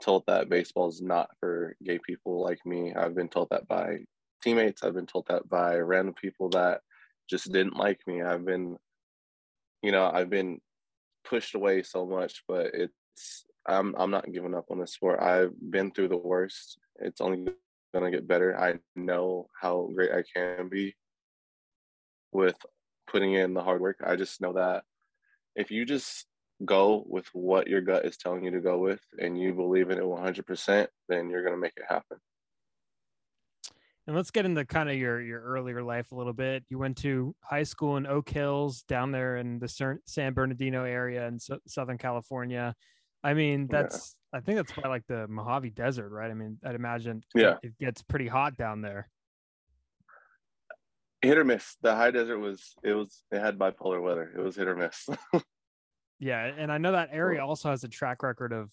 told 0.00 0.24
that 0.26 0.48
baseball 0.48 0.88
is 0.88 1.02
not 1.02 1.30
for 1.40 1.76
gay 1.84 1.98
people 2.06 2.42
like 2.42 2.58
me. 2.64 2.94
I've 2.94 3.14
been 3.14 3.28
told 3.28 3.48
that 3.50 3.66
by 3.66 3.98
teammates. 4.42 4.82
I've 4.82 4.94
been 4.94 5.06
told 5.06 5.26
that 5.28 5.48
by 5.48 5.76
random 5.78 6.14
people 6.14 6.48
that 6.50 6.80
just 7.28 7.52
didn't 7.52 7.76
like 7.76 8.00
me. 8.06 8.22
I've 8.22 8.44
been, 8.44 8.76
you 9.82 9.92
know, 9.92 10.10
I've 10.12 10.30
been 10.30 10.60
pushed 11.24 11.54
away 11.54 11.82
so 11.82 12.06
much, 12.06 12.42
but 12.48 12.70
it's 12.72 13.44
I'm 13.66 13.94
I'm 13.96 14.10
not 14.10 14.32
giving 14.32 14.54
up 14.54 14.66
on 14.70 14.78
this 14.78 14.92
sport. 14.92 15.20
I've 15.20 15.52
been 15.70 15.90
through 15.90 16.08
the 16.08 16.16
worst. 16.16 16.78
It's 17.00 17.20
only 17.20 17.52
gonna 17.94 18.10
get 18.10 18.28
better. 18.28 18.58
I 18.58 18.78
know 18.96 19.48
how 19.60 19.88
great 19.94 20.12
I 20.12 20.22
can 20.34 20.68
be 20.68 20.94
with 22.32 22.56
putting 23.06 23.34
in 23.34 23.54
the 23.54 23.62
hard 23.62 23.80
work. 23.80 23.98
I 24.04 24.16
just 24.16 24.40
know 24.40 24.52
that 24.54 24.84
if 25.56 25.70
you 25.70 25.84
just 25.84 26.26
go 26.64 27.04
with 27.06 27.26
what 27.32 27.66
your 27.66 27.80
gut 27.80 28.04
is 28.04 28.16
telling 28.16 28.44
you 28.44 28.50
to 28.50 28.60
go 28.60 28.78
with 28.78 29.00
and 29.18 29.38
you 29.38 29.54
believe 29.54 29.90
in 29.90 29.98
it 29.98 30.04
100%, 30.04 30.86
then 31.08 31.30
you're 31.30 31.42
going 31.42 31.54
to 31.54 31.60
make 31.60 31.72
it 31.76 31.84
happen. 31.88 32.18
And 34.06 34.16
let's 34.16 34.30
get 34.30 34.44
into 34.44 34.64
kind 34.64 34.90
of 34.90 34.96
your 34.96 35.20
your 35.20 35.40
earlier 35.40 35.82
life 35.82 36.10
a 36.10 36.16
little 36.16 36.32
bit. 36.32 36.64
You 36.68 36.78
went 36.78 36.96
to 36.98 37.34
high 37.42 37.62
school 37.62 37.96
in 37.96 38.06
Oak 38.06 38.28
Hills 38.28 38.82
down 38.82 39.12
there 39.12 39.36
in 39.36 39.60
the 39.60 39.98
San 40.04 40.32
Bernardino 40.32 40.84
area 40.84 41.28
in 41.28 41.38
Southern 41.68 41.98
California. 41.98 42.74
I 43.22 43.34
mean, 43.34 43.66
that's 43.66 44.16
yeah. 44.32 44.38
I 44.38 44.40
think 44.40 44.56
that's 44.56 44.72
by 44.72 44.88
like 44.88 45.06
the 45.08 45.28
Mojave 45.28 45.70
Desert, 45.70 46.10
right? 46.10 46.30
I 46.30 46.34
mean, 46.34 46.58
I'd 46.64 46.74
imagine 46.74 47.22
yeah. 47.34 47.56
it 47.62 47.78
gets 47.78 48.02
pretty 48.02 48.28
hot 48.28 48.56
down 48.56 48.80
there. 48.80 49.08
Hit 51.20 51.36
or 51.36 51.44
miss. 51.44 51.76
The 51.82 51.94
high 51.94 52.10
desert 52.10 52.38
was 52.38 52.74
it 52.82 52.94
was 52.94 53.22
it 53.30 53.40
had 53.40 53.58
bipolar 53.58 54.02
weather. 54.02 54.32
It 54.34 54.40
was 54.40 54.56
hit 54.56 54.68
or 54.68 54.76
miss. 54.76 55.06
yeah, 56.18 56.44
and 56.44 56.72
I 56.72 56.78
know 56.78 56.92
that 56.92 57.10
area 57.12 57.44
also 57.44 57.70
has 57.70 57.84
a 57.84 57.88
track 57.88 58.22
record 58.22 58.52
of 58.52 58.70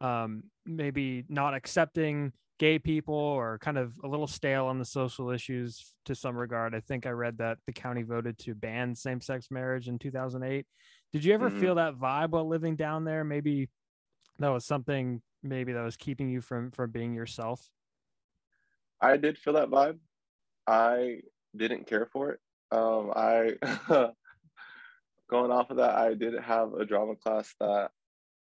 um 0.00 0.44
maybe 0.64 1.24
not 1.28 1.54
accepting 1.54 2.32
gay 2.58 2.78
people 2.78 3.14
or 3.14 3.58
kind 3.58 3.76
of 3.76 3.92
a 4.04 4.08
little 4.08 4.26
stale 4.26 4.66
on 4.66 4.78
the 4.78 4.84
social 4.84 5.30
issues 5.30 5.94
to 6.04 6.14
some 6.14 6.36
regard. 6.36 6.74
I 6.74 6.80
think 6.80 7.06
I 7.06 7.10
read 7.10 7.38
that 7.38 7.58
the 7.66 7.72
county 7.72 8.02
voted 8.02 8.38
to 8.40 8.54
ban 8.54 8.94
same-sex 8.94 9.48
marriage 9.50 9.88
in 9.88 9.98
2008. 9.98 10.64
Did 11.12 11.24
you 11.24 11.34
ever 11.34 11.50
mm-hmm. 11.50 11.60
feel 11.60 11.74
that 11.74 11.96
vibe 11.96 12.30
while 12.30 12.48
living 12.48 12.76
down 12.76 13.04
there? 13.04 13.24
Maybe 13.24 13.68
that 14.38 14.48
was 14.48 14.64
something 14.64 15.22
maybe 15.42 15.72
that 15.72 15.82
was 15.82 15.96
keeping 15.96 16.28
you 16.28 16.40
from 16.40 16.70
from 16.70 16.90
being 16.90 17.14
yourself? 17.14 17.70
I 19.00 19.16
did 19.16 19.38
feel 19.38 19.54
that 19.54 19.70
vibe. 19.70 19.98
I 20.66 21.20
didn't 21.56 21.86
care 21.86 22.06
for 22.06 22.30
it. 22.30 22.40
Um 22.70 23.12
i 23.14 23.54
going 25.30 25.50
off 25.50 25.70
of 25.70 25.78
that 25.78 25.94
i 25.94 26.12
did 26.12 26.34
have 26.38 26.74
a 26.74 26.84
drama 26.84 27.16
class 27.16 27.54
that 27.58 27.90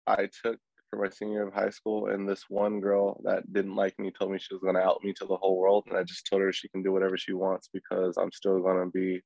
i 0.07 0.29
took 0.45 0.57
for 0.91 1.03
my 1.03 1.11
senior 1.11 1.35
year 1.35 1.49
of 1.49 1.55
high 1.55 1.71
school, 1.71 2.09
and 2.09 2.29
this 2.29 2.45
one 2.49 2.81
girl 2.81 3.21
that 3.25 3.53
didn't 3.53 3.75
like 3.75 3.99
me 3.99 4.11
told 4.11 4.33
me 4.33 4.39
she 4.39 4.55
was 4.55 4.63
going 4.63 4.75
to 4.75 4.81
out 4.81 5.03
me 5.03 5.13
to 5.15 5.27
the 5.27 5.37
whole 5.37 5.59
world, 5.59 5.85
and 5.89 5.97
I 5.97 6.03
just 6.03 6.27
told 6.27 6.43
her 6.43 6.53
she 6.53 6.69
can 6.69 6.83
do 6.83 6.93
whatever 6.93 7.17
she 7.17 7.33
wants 7.33 7.69
because 7.73 8.17
I'm 8.17 8.33
still 8.33 8.61
going 8.61 8.85
to 8.85 8.91
be 8.91 9.21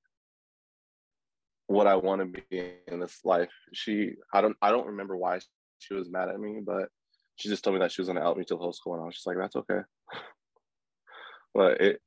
what 1.66 1.86
I 1.86 1.96
want 1.96 2.20
to 2.20 2.42
be 2.50 2.72
in 2.88 3.00
this 3.00 3.20
life. 3.24 3.52
She, 3.72 4.14
I 4.32 4.40
don't, 4.40 4.56
I 4.60 4.70
don't 4.70 4.88
remember 4.88 5.16
why 5.16 5.40
she 5.80 5.94
was 5.94 6.10
mad 6.10 6.28
at 6.28 6.40
me, 6.40 6.60
but 6.64 6.88
she 7.36 7.48
just 7.48 7.64
told 7.64 7.74
me 7.74 7.80
that 7.80 7.90
she 7.90 8.02
was 8.02 8.08
to 8.08 8.18
out 8.20 8.36
me 8.36 8.44
the 8.48 8.56
whole 8.56 8.72
school, 8.72 8.94
and 8.94 9.02
I 9.02 9.06
was 9.06 9.14
just 9.14 9.26
like, 9.26 9.38
that's 9.38 9.56
okay. 9.56 9.80
but 11.54 11.80
it, 11.80 12.00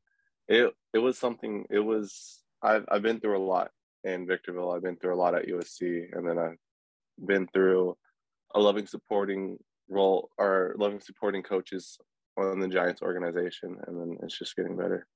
it, 0.48 0.74
it 0.94 1.00
was 1.00 1.18
something. 1.18 1.66
It 1.70 1.80
was. 1.80 2.40
I've, 2.62 2.86
I've 2.90 3.02
been 3.02 3.20
through 3.20 3.38
a 3.38 3.44
lot 3.44 3.72
in 4.04 4.26
Victorville. 4.26 4.72
I've 4.72 4.84
been 4.84 4.96
through 4.96 5.16
a 5.16 5.18
lot 5.18 5.36
at 5.36 5.48
USC, 5.48 6.06
and 6.14 6.28
then 6.28 6.38
I've 6.38 6.58
been 7.26 7.48
through 7.48 7.98
a 8.56 8.60
loving 8.60 8.88
supporting 8.88 9.58
role 9.90 10.30
or 10.38 10.76
loving 10.78 11.00
supporting 11.00 11.44
coaches 11.44 11.98
on 12.38 12.60
the 12.60 12.68
Giants 12.68 13.02
organization, 13.02 13.78
and 13.88 14.00
then 14.00 14.18
it's 14.24 14.38
just 14.38 14.56
getting 14.56 14.78
better. 14.78 15.08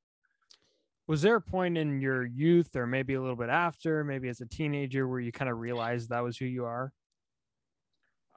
Was 1.08 1.22
there 1.22 1.36
a 1.36 1.42
point 1.42 1.78
in 1.78 2.02
your 2.02 2.26
youth, 2.26 2.76
or 2.76 2.86
maybe 2.86 3.14
a 3.14 3.22
little 3.22 3.38
bit 3.38 3.50
after, 3.50 4.04
maybe 4.04 4.28
as 4.28 4.42
a 4.42 4.46
teenager, 4.46 5.08
where 5.08 5.20
you 5.20 5.32
kind 5.32 5.50
of 5.50 5.60
realized 5.60 6.10
that 6.10 6.24
was 6.24 6.38
who 6.38 6.46
you 6.46 6.66
are? 6.66 6.92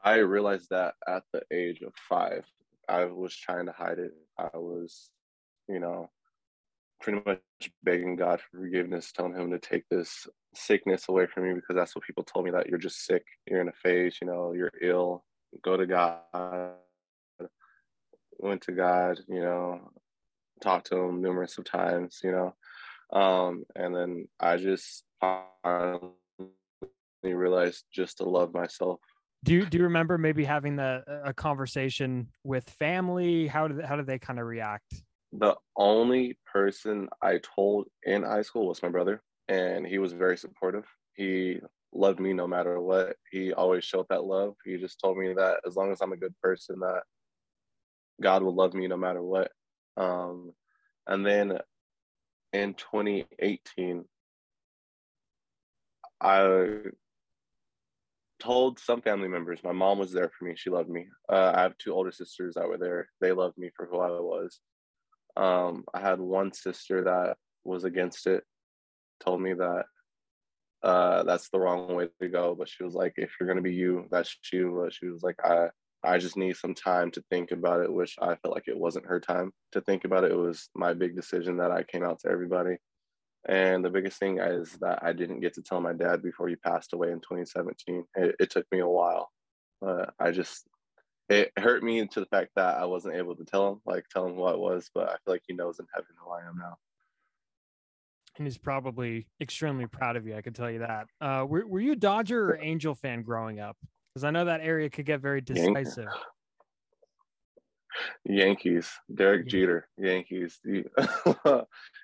I 0.05 0.17
realized 0.17 0.69
that 0.71 0.95
at 1.07 1.25
the 1.33 1.43
age 1.53 1.83
of 1.83 1.93
five. 2.09 2.45
I 2.89 3.05
was 3.05 3.37
trying 3.37 3.67
to 3.67 3.73
hide 3.73 3.99
it. 3.99 4.13
I 4.39 4.57
was, 4.57 5.11
you 5.69 5.79
know, 5.79 6.11
pretty 7.01 7.21
much 7.25 7.41
begging 7.83 8.17
God 8.17 8.41
for 8.41 8.59
forgiveness, 8.59 9.13
telling 9.13 9.35
him 9.35 9.51
to 9.51 9.59
take 9.59 9.89
this 9.89 10.27
sickness 10.55 11.09
away 11.09 11.27
from 11.27 11.45
me 11.45 11.55
because 11.55 11.77
that's 11.77 11.95
what 11.95 12.05
people 12.05 12.25
told 12.25 12.45
me 12.45 12.51
that 12.51 12.69
you're 12.69 12.79
just 12.79 13.05
sick, 13.07 13.25
you're 13.47 13.61
in 13.61 13.69
a 13.69 13.73
phase, 13.73 14.19
you 14.21 14.27
know, 14.27 14.53
you're 14.53 14.73
ill. 14.83 15.25
Go 15.63 15.77
to 15.77 15.87
God. 15.87 16.75
Went 18.39 18.63
to 18.63 18.73
God, 18.73 19.21
you 19.29 19.41
know, 19.41 19.91
talked 20.63 20.87
to 20.89 20.97
him 20.97 21.21
numerous 21.21 21.59
of 21.59 21.65
times, 21.65 22.21
you 22.25 22.33
know. 22.33 22.55
Um, 23.13 23.65
and 23.75 23.95
then 23.95 24.29
I 24.39 24.57
just 24.57 25.05
finally 25.21 26.13
realized 27.23 27.85
just 27.93 28.19
to 28.19 28.25
love 28.25 28.55
myself. 28.55 29.01
Do 29.43 29.55
you 29.55 29.67
do 29.67 29.79
you 29.79 29.85
remember 29.85 30.19
maybe 30.19 30.45
having 30.45 30.77
the 30.77 31.03
a 31.25 31.33
conversation 31.33 32.29
with 32.45 32.69
family? 32.69 33.47
How 33.47 33.69
did 33.69 33.85
how 33.85 33.97
did 33.97 34.07
they 34.07 34.19
kind 34.19 34.39
of 34.39 34.47
react? 34.47 35.03
the 35.33 35.55
only 35.77 36.37
person 36.51 37.09
I 37.23 37.39
told 37.39 37.87
in 38.05 38.23
high 38.23 38.43
school 38.43 38.67
was 38.67 38.83
my 38.83 38.89
brother, 38.89 39.23
and 39.49 39.87
he 39.87 39.99
was 39.99 40.13
very 40.13 40.37
supportive. 40.37 40.87
He 41.15 41.61
loved 41.93 42.21
me 42.21 42.33
no 42.33 42.47
matter 42.47 42.81
what. 42.81 43.17
He 43.31 43.53
always 43.53 43.85
showed 43.85 44.07
that 44.11 44.25
love. 44.25 44.55
He 44.65 44.77
just 44.77 45.01
told 45.01 45.19
me 45.19 45.33
that 45.35 45.61
as 45.67 45.77
long 45.77 45.93
as 45.93 46.01
I'm 46.01 46.13
a 46.13 46.17
good 46.17 46.35
person, 46.43 46.81
that 46.81 47.03
God 48.21 48.43
will 48.43 48.55
love 48.55 48.75
me 48.75 48.89
no 48.89 48.97
matter 48.97 49.23
what. 49.23 49.53
Um, 49.97 50.53
and 51.07 51.25
then 51.25 51.59
in 52.53 52.75
2018, 52.75 54.05
I 56.21 56.75
told 58.41 58.79
some 58.79 59.03
family 59.03 59.29
members. 59.29 59.61
My 59.63 59.73
mom 59.73 59.99
was 59.99 60.13
there 60.13 60.31
for 60.37 60.45
me. 60.45 60.55
She 60.57 60.71
loved 60.71 60.89
me. 60.89 61.07
Uh, 61.31 61.53
I 61.55 61.63
have 61.63 61.79
two 61.79 61.93
older 61.93 62.11
sisters 62.11 62.55
that 62.55 62.69
were 62.69 62.79
there. 62.79 63.09
They 63.21 63.33
loved 63.33 63.59
me 63.59 63.71
for 63.77 63.87
who 63.87 64.01
I 64.01 64.09
was. 64.09 64.61
Um, 65.37 65.85
I 65.95 66.01
had 66.01 66.21
one 66.21 66.53
sister 66.53 67.05
that 67.05 67.37
was 67.65 67.85
against 67.85 68.27
it, 68.27 68.43
told 69.21 69.41
me 69.41 69.55
that 69.55 69.85
uh, 70.83 71.23
that's 71.25 71.51
the 71.51 71.59
wrong 71.59 71.95
way 71.95 72.09
to 72.21 72.29
go. 72.29 72.55
But 72.59 72.69
she 72.69 72.83
was 72.83 72.95
like, 72.95 73.15
if 73.17 73.31
you're 73.39 73.49
gonna 73.49 73.63
be 73.63 73.75
you, 73.75 74.07
that's 74.11 74.37
you. 74.53 74.81
But 74.83 74.93
she 74.93 75.07
was 75.07 75.23
like, 75.23 75.37
I 75.45 75.69
I 76.03 76.19
just 76.19 76.37
need 76.37 76.57
some 76.57 76.75
time 76.75 77.11
to 77.13 77.25
think 77.31 77.51
about 77.51 77.83
it, 77.83 77.93
which 77.93 78.17
I 78.21 78.35
felt 78.37 78.55
like 78.55 78.69
it 78.69 78.79
wasn't 78.79 79.07
her 79.07 79.21
time 79.21 79.53
to 79.73 79.81
think 79.83 80.05
about 80.05 80.25
it. 80.25 80.33
It 80.33 80.39
was 80.39 80.69
my 80.75 80.95
big 80.95 81.15
decision 81.15 81.59
that 81.59 81.71
I 81.71 81.83
came 81.83 82.03
out 82.03 82.21
to 82.21 82.31
everybody. 82.31 82.77
And 83.49 83.85
the 83.85 83.91
biggest 83.91 84.19
thing 84.19 84.39
is 84.39 84.73
that 84.81 84.99
I 85.03 85.13
didn't 85.13 85.41
get 85.41 85.55
to 85.55 85.63
tell 85.63 85.81
my 85.81 85.93
dad 85.93 86.23
before 86.23 86.49
he 86.49 86.57
passed 86.57 86.93
away 86.93 87.09
in 87.09 87.21
2017. 87.21 88.05
It, 88.17 88.37
it 88.39 88.51
took 88.51 88.67
me 88.71 88.81
a 88.81 88.87
while. 88.87 89.31
but 89.81 90.13
I 90.19 90.31
just 90.31 90.67
it 91.31 91.53
hurt 91.57 91.83
me 91.83 92.07
to 92.07 92.21
the 92.21 92.27
fact 92.27 92.51
that 92.57 92.77
I 92.77 92.85
wasn't 92.85 93.15
able 93.15 93.37
to 93.37 93.45
tell 93.45 93.69
him, 93.69 93.81
like 93.87 94.05
tell 94.09 94.27
him 94.27 94.37
what 94.37 94.55
it 94.55 94.61
was, 94.61 94.91
but 94.93 95.09
I 95.09 95.13
feel 95.13 95.35
like 95.35 95.43
he 95.47 95.55
knows 95.55 95.79
in 95.79 95.87
heaven 95.95 96.11
who 96.23 96.31
I 96.31 96.41
am 96.41 96.59
now. 96.59 96.77
And 98.37 98.47
he's 98.47 98.59
probably 98.59 99.27
extremely 99.41 99.87
proud 99.87 100.17
of 100.17 100.27
you. 100.27 100.37
I 100.37 100.43
can 100.43 100.53
tell 100.53 100.71
you 100.71 100.81
that. 100.81 101.07
Uh, 101.21 101.45
were, 101.49 101.67
were 101.67 101.81
you 101.81 101.93
a 101.93 101.97
Dodger 101.97 102.51
or 102.51 102.59
Angel 102.61 102.95
fan 102.95 103.23
growing 103.23 103.61
up? 103.61 103.77
Because 104.13 104.25
I 104.25 104.31
know 104.31 104.45
that 104.47 104.61
area 104.61 104.91
could 104.91 105.07
get 105.07 105.21
very 105.21 105.41
decisive. 105.41 106.09
Yankees, 108.25 108.91
Derek 109.15 109.47
Jeter, 109.47 109.89
Yankees. 109.99 110.59
You, 110.65 110.85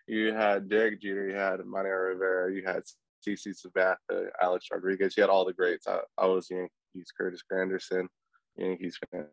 you 0.06 0.32
had 0.32 0.68
Derek 0.68 1.00
Jeter, 1.00 1.28
you 1.28 1.34
had 1.34 1.60
Mariano 1.64 1.96
Rivera, 1.96 2.52
you 2.52 2.62
had 2.64 2.82
CC 3.26 3.54
Sabathia, 3.54 4.28
Alex 4.40 4.66
Rodriguez. 4.72 5.16
You 5.16 5.22
had 5.22 5.30
all 5.30 5.44
the 5.44 5.52
greats. 5.52 5.86
I, 5.86 5.98
I 6.16 6.26
was 6.26 6.48
Yankees, 6.50 7.12
Curtis 7.16 7.42
Granderson. 7.50 8.06
Yankees 8.56 8.98
fan. 9.10 9.26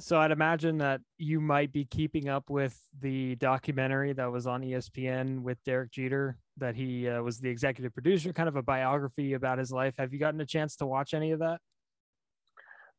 So 0.00 0.18
I'd 0.18 0.30
imagine 0.30 0.78
that 0.78 1.00
you 1.16 1.40
might 1.40 1.72
be 1.72 1.84
keeping 1.84 2.28
up 2.28 2.50
with 2.50 2.78
the 3.00 3.34
documentary 3.36 4.12
that 4.12 4.30
was 4.30 4.46
on 4.46 4.62
ESPN 4.62 5.42
with 5.42 5.62
Derek 5.64 5.90
Jeter, 5.90 6.38
that 6.58 6.76
he 6.76 7.08
uh, 7.08 7.20
was 7.22 7.40
the 7.40 7.48
executive 7.48 7.92
producer, 7.92 8.32
kind 8.32 8.48
of 8.48 8.54
a 8.54 8.62
biography 8.62 9.32
about 9.32 9.58
his 9.58 9.72
life. 9.72 9.94
Have 9.98 10.12
you 10.12 10.20
gotten 10.20 10.40
a 10.40 10.46
chance 10.46 10.76
to 10.76 10.86
watch 10.86 11.14
any 11.14 11.32
of 11.32 11.40
that? 11.40 11.58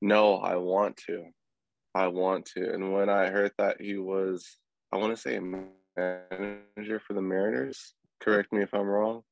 No, 0.02 0.38
I 0.38 0.56
want 0.56 0.98
to. 1.08 1.26
I 1.96 2.08
want 2.08 2.46
to. 2.56 2.74
And 2.74 2.94
when 2.94 3.10
I 3.10 3.28
heard 3.28 3.52
that 3.58 3.82
he 3.82 3.98
was, 3.98 4.58
I 4.92 4.98
want 4.98 5.16
to 5.16 5.22
say 5.22 5.36
a 5.36 5.42
manager 5.42 7.00
for 7.00 7.14
the 7.14 7.22
Mariners. 7.22 7.94
Correct 8.20 8.52
me 8.52 8.62
if 8.62 8.74
I'm 8.74 8.88
wrong. 8.88 9.24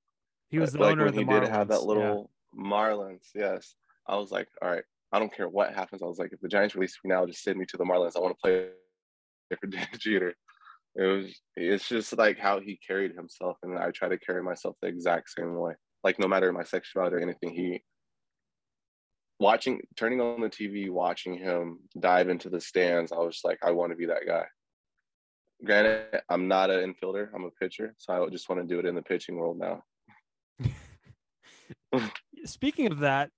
He 0.49 0.59
was 0.59 0.71
the 0.71 0.79
like 0.79 0.93
owner 0.93 1.05
when 1.05 1.09
of 1.09 1.15
the 1.15 1.21
he 1.21 1.27
Marlins. 1.27 1.41
did 1.41 1.49
have 1.49 1.67
that 1.69 1.83
little 1.83 2.31
yeah. 2.55 2.63
Marlins. 2.63 3.29
Yes, 3.35 3.75
I 4.07 4.15
was 4.15 4.31
like, 4.31 4.47
all 4.61 4.69
right, 4.69 4.83
I 5.11 5.19
don't 5.19 5.33
care 5.33 5.49
what 5.49 5.73
happens. 5.73 6.01
I 6.01 6.05
was 6.05 6.19
like, 6.19 6.31
if 6.31 6.39
the 6.39 6.47
Giants 6.47 6.75
release 6.75 6.97
me 7.03 7.09
now, 7.09 7.25
just 7.25 7.43
send 7.43 7.57
me 7.57 7.65
to 7.65 7.77
the 7.77 7.83
Marlins. 7.83 8.15
I 8.15 8.19
want 8.19 8.35
to 8.37 8.41
play 8.41 8.67
for 9.59 9.67
Derek 9.67 9.99
Jeter. 9.99 10.33
It 10.95 11.03
was 11.03 11.41
it's 11.55 11.87
just 11.87 12.17
like 12.17 12.39
how 12.39 12.59
he 12.59 12.79
carried 12.85 13.13
himself, 13.13 13.57
and 13.61 13.77
I 13.77 13.91
try 13.91 14.09
to 14.09 14.17
carry 14.17 14.41
myself 14.41 14.75
the 14.81 14.87
exact 14.87 15.29
same 15.29 15.55
way. 15.55 15.73
Like 16.03 16.17
no 16.17 16.27
matter 16.27 16.51
my 16.51 16.63
sexuality 16.63 17.17
or 17.17 17.19
anything, 17.19 17.53
he 17.53 17.83
watching 19.39 19.81
turning 19.95 20.21
on 20.21 20.41
the 20.41 20.49
TV, 20.49 20.89
watching 20.89 21.37
him 21.37 21.79
dive 21.99 22.29
into 22.29 22.49
the 22.49 22.61
stands, 22.61 23.11
I 23.11 23.17
was 23.17 23.41
like, 23.43 23.59
I 23.63 23.71
want 23.71 23.91
to 23.91 23.95
be 23.95 24.05
that 24.07 24.25
guy. 24.27 24.45
Granted, 25.63 26.21
I'm 26.29 26.47
not 26.47 26.69
an 26.69 26.93
infielder, 26.93 27.29
I'm 27.33 27.45
a 27.45 27.51
pitcher, 27.51 27.95
so 27.97 28.25
I 28.25 28.29
just 28.29 28.49
want 28.49 28.61
to 28.61 28.67
do 28.67 28.79
it 28.79 28.85
in 28.85 28.95
the 28.95 29.01
pitching 29.01 29.37
world 29.37 29.57
now. 29.59 29.83
Speaking 32.45 32.91
of 32.91 32.99
that, 32.99 33.31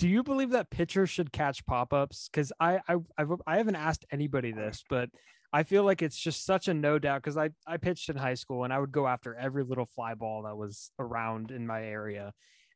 do 0.00 0.08
you 0.08 0.22
believe 0.22 0.50
that 0.50 0.70
pitchers 0.70 1.10
should 1.10 1.30
catch 1.30 1.64
pop-ups 1.66 2.30
because 2.32 2.52
I, 2.58 2.80
I 2.88 2.96
I've, 3.18 3.32
i 3.46 3.58
haven't 3.58 3.76
asked 3.76 4.06
anybody 4.10 4.50
this 4.50 4.82
but 4.88 5.10
i 5.52 5.62
feel 5.62 5.84
like 5.84 6.00
it's 6.00 6.18
just 6.18 6.46
such 6.46 6.68
a 6.68 6.74
no 6.74 6.98
doubt 6.98 7.22
because 7.22 7.36
i 7.36 7.50
i 7.66 7.76
pitched 7.76 8.08
in 8.08 8.16
high 8.16 8.34
school 8.34 8.64
and 8.64 8.72
i 8.72 8.78
would 8.78 8.92
go 8.92 9.06
after 9.06 9.34
every 9.34 9.62
little 9.62 9.84
fly 9.84 10.14
ball 10.14 10.44
that 10.44 10.56
was 10.56 10.90
around 10.98 11.50
in 11.50 11.66
my 11.66 11.84
area 11.84 12.32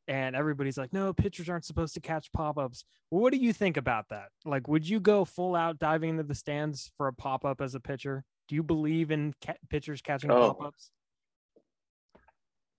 and 0.08 0.36
everybody's 0.36 0.76
like 0.76 0.92
no 0.92 1.12
pitchers 1.12 1.48
aren't 1.48 1.64
supposed 1.64 1.94
to 1.94 2.00
catch 2.00 2.32
pop-ups 2.32 2.84
what 3.10 3.32
do 3.32 3.38
you 3.38 3.52
think 3.52 3.76
about 3.76 4.08
that 4.10 4.28
like 4.44 4.68
would 4.68 4.88
you 4.88 5.00
go 5.00 5.24
full 5.24 5.54
out 5.54 5.78
diving 5.78 6.10
into 6.10 6.22
the 6.22 6.34
stands 6.34 6.90
for 6.96 7.06
a 7.08 7.12
pop-up 7.12 7.60
as 7.60 7.74
a 7.74 7.80
pitcher 7.80 8.24
do 8.48 8.54
you 8.54 8.62
believe 8.62 9.10
in 9.10 9.34
ca- 9.44 9.54
pitchers 9.70 10.02
catching 10.02 10.30
oh. 10.30 10.52
pop-ups 10.52 10.90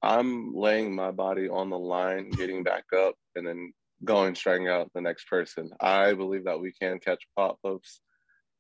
i'm 0.03 0.53
laying 0.53 0.93
my 0.93 1.11
body 1.11 1.49
on 1.49 1.69
the 1.69 1.79
line 1.79 2.29
getting 2.31 2.63
back 2.63 2.83
up 2.93 3.15
and 3.35 3.47
then 3.47 3.71
going 4.03 4.35
striking 4.35 4.67
out 4.67 4.91
the 4.93 5.01
next 5.01 5.27
person. 5.29 5.69
I 5.79 6.13
believe 6.13 6.45
that 6.45 6.59
we 6.59 6.73
can 6.73 6.99
catch 6.99 7.23
pop 7.35 7.57
ups. 7.65 8.01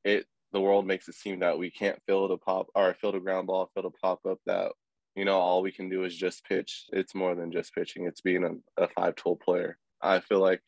It 0.03 0.25
the 0.53 0.61
world 0.61 0.87
makes 0.87 1.07
it 1.09 1.15
seem 1.15 1.39
that 1.39 1.57
we 1.57 1.69
can't 1.69 1.99
field 2.05 2.31
a 2.31 2.37
pop 2.37 2.67
or 2.75 2.93
field 2.93 3.15
a 3.15 3.19
ground 3.19 3.47
ball, 3.47 3.69
field 3.73 3.85
a 3.87 4.05
pop 4.05 4.19
up. 4.29 4.39
That 4.45 4.71
you 5.15 5.25
know 5.25 5.37
all 5.37 5.61
we 5.61 5.71
can 5.71 5.89
do 5.89 6.03
is 6.03 6.15
just 6.15 6.45
pitch. 6.45 6.85
It's 6.91 7.15
more 7.15 7.35
than 7.35 7.51
just 7.51 7.73
pitching. 7.73 8.05
It's 8.05 8.21
being 8.21 8.43
a, 8.43 8.83
a 8.83 8.87
five 8.89 9.15
tool 9.15 9.35
player. 9.35 9.77
I 10.01 10.19
feel 10.19 10.39
like 10.39 10.61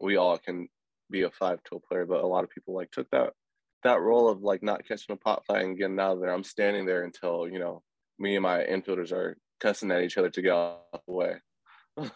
we 0.00 0.16
all 0.16 0.38
can 0.38 0.68
be 1.10 1.22
a 1.22 1.30
five 1.30 1.58
tool 1.64 1.82
player, 1.86 2.06
but 2.06 2.22
a 2.22 2.26
lot 2.26 2.44
of 2.44 2.50
people 2.50 2.74
like 2.74 2.90
took 2.90 3.10
that 3.10 3.32
that 3.84 4.00
role 4.00 4.28
of 4.28 4.42
like 4.42 4.62
not 4.62 4.86
catching 4.86 5.14
a 5.14 5.16
pop 5.16 5.46
fly 5.46 5.60
and 5.60 5.78
getting 5.78 5.98
out 6.00 6.14
of 6.14 6.20
there. 6.20 6.32
I'm 6.32 6.44
standing 6.44 6.86
there 6.86 7.04
until 7.04 7.48
you 7.48 7.58
know 7.58 7.82
me 8.18 8.36
and 8.36 8.42
my 8.42 8.58
infielders 8.58 9.12
are 9.12 9.36
cussing 9.60 9.90
at 9.90 10.02
each 10.02 10.16
other 10.16 10.30
to 10.30 10.42
get 10.42 10.52
out 10.52 10.82
the 11.06 11.12
way. 11.12 11.34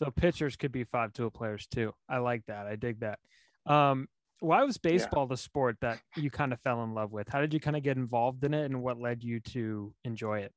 So 0.00 0.10
pitchers 0.10 0.56
could 0.56 0.72
be 0.72 0.84
five 0.84 1.12
tool 1.12 1.30
players 1.30 1.66
too. 1.66 1.92
I 2.08 2.18
like 2.18 2.46
that. 2.46 2.66
I 2.66 2.76
dig 2.76 3.00
that. 3.00 3.18
Um, 3.66 4.08
why 4.38 4.62
was 4.64 4.78
baseball 4.78 5.24
yeah. 5.24 5.34
the 5.34 5.36
sport 5.36 5.76
that 5.82 6.00
you 6.16 6.30
kind 6.30 6.54
of 6.54 6.60
fell 6.62 6.82
in 6.84 6.94
love 6.94 7.12
with? 7.12 7.28
How 7.28 7.42
did 7.42 7.52
you 7.52 7.60
kind 7.60 7.76
of 7.76 7.82
get 7.82 7.98
involved 7.98 8.42
in 8.44 8.54
it, 8.54 8.64
and 8.64 8.82
what 8.82 8.98
led 8.98 9.22
you 9.22 9.40
to 9.40 9.92
enjoy 10.04 10.38
it? 10.38 10.54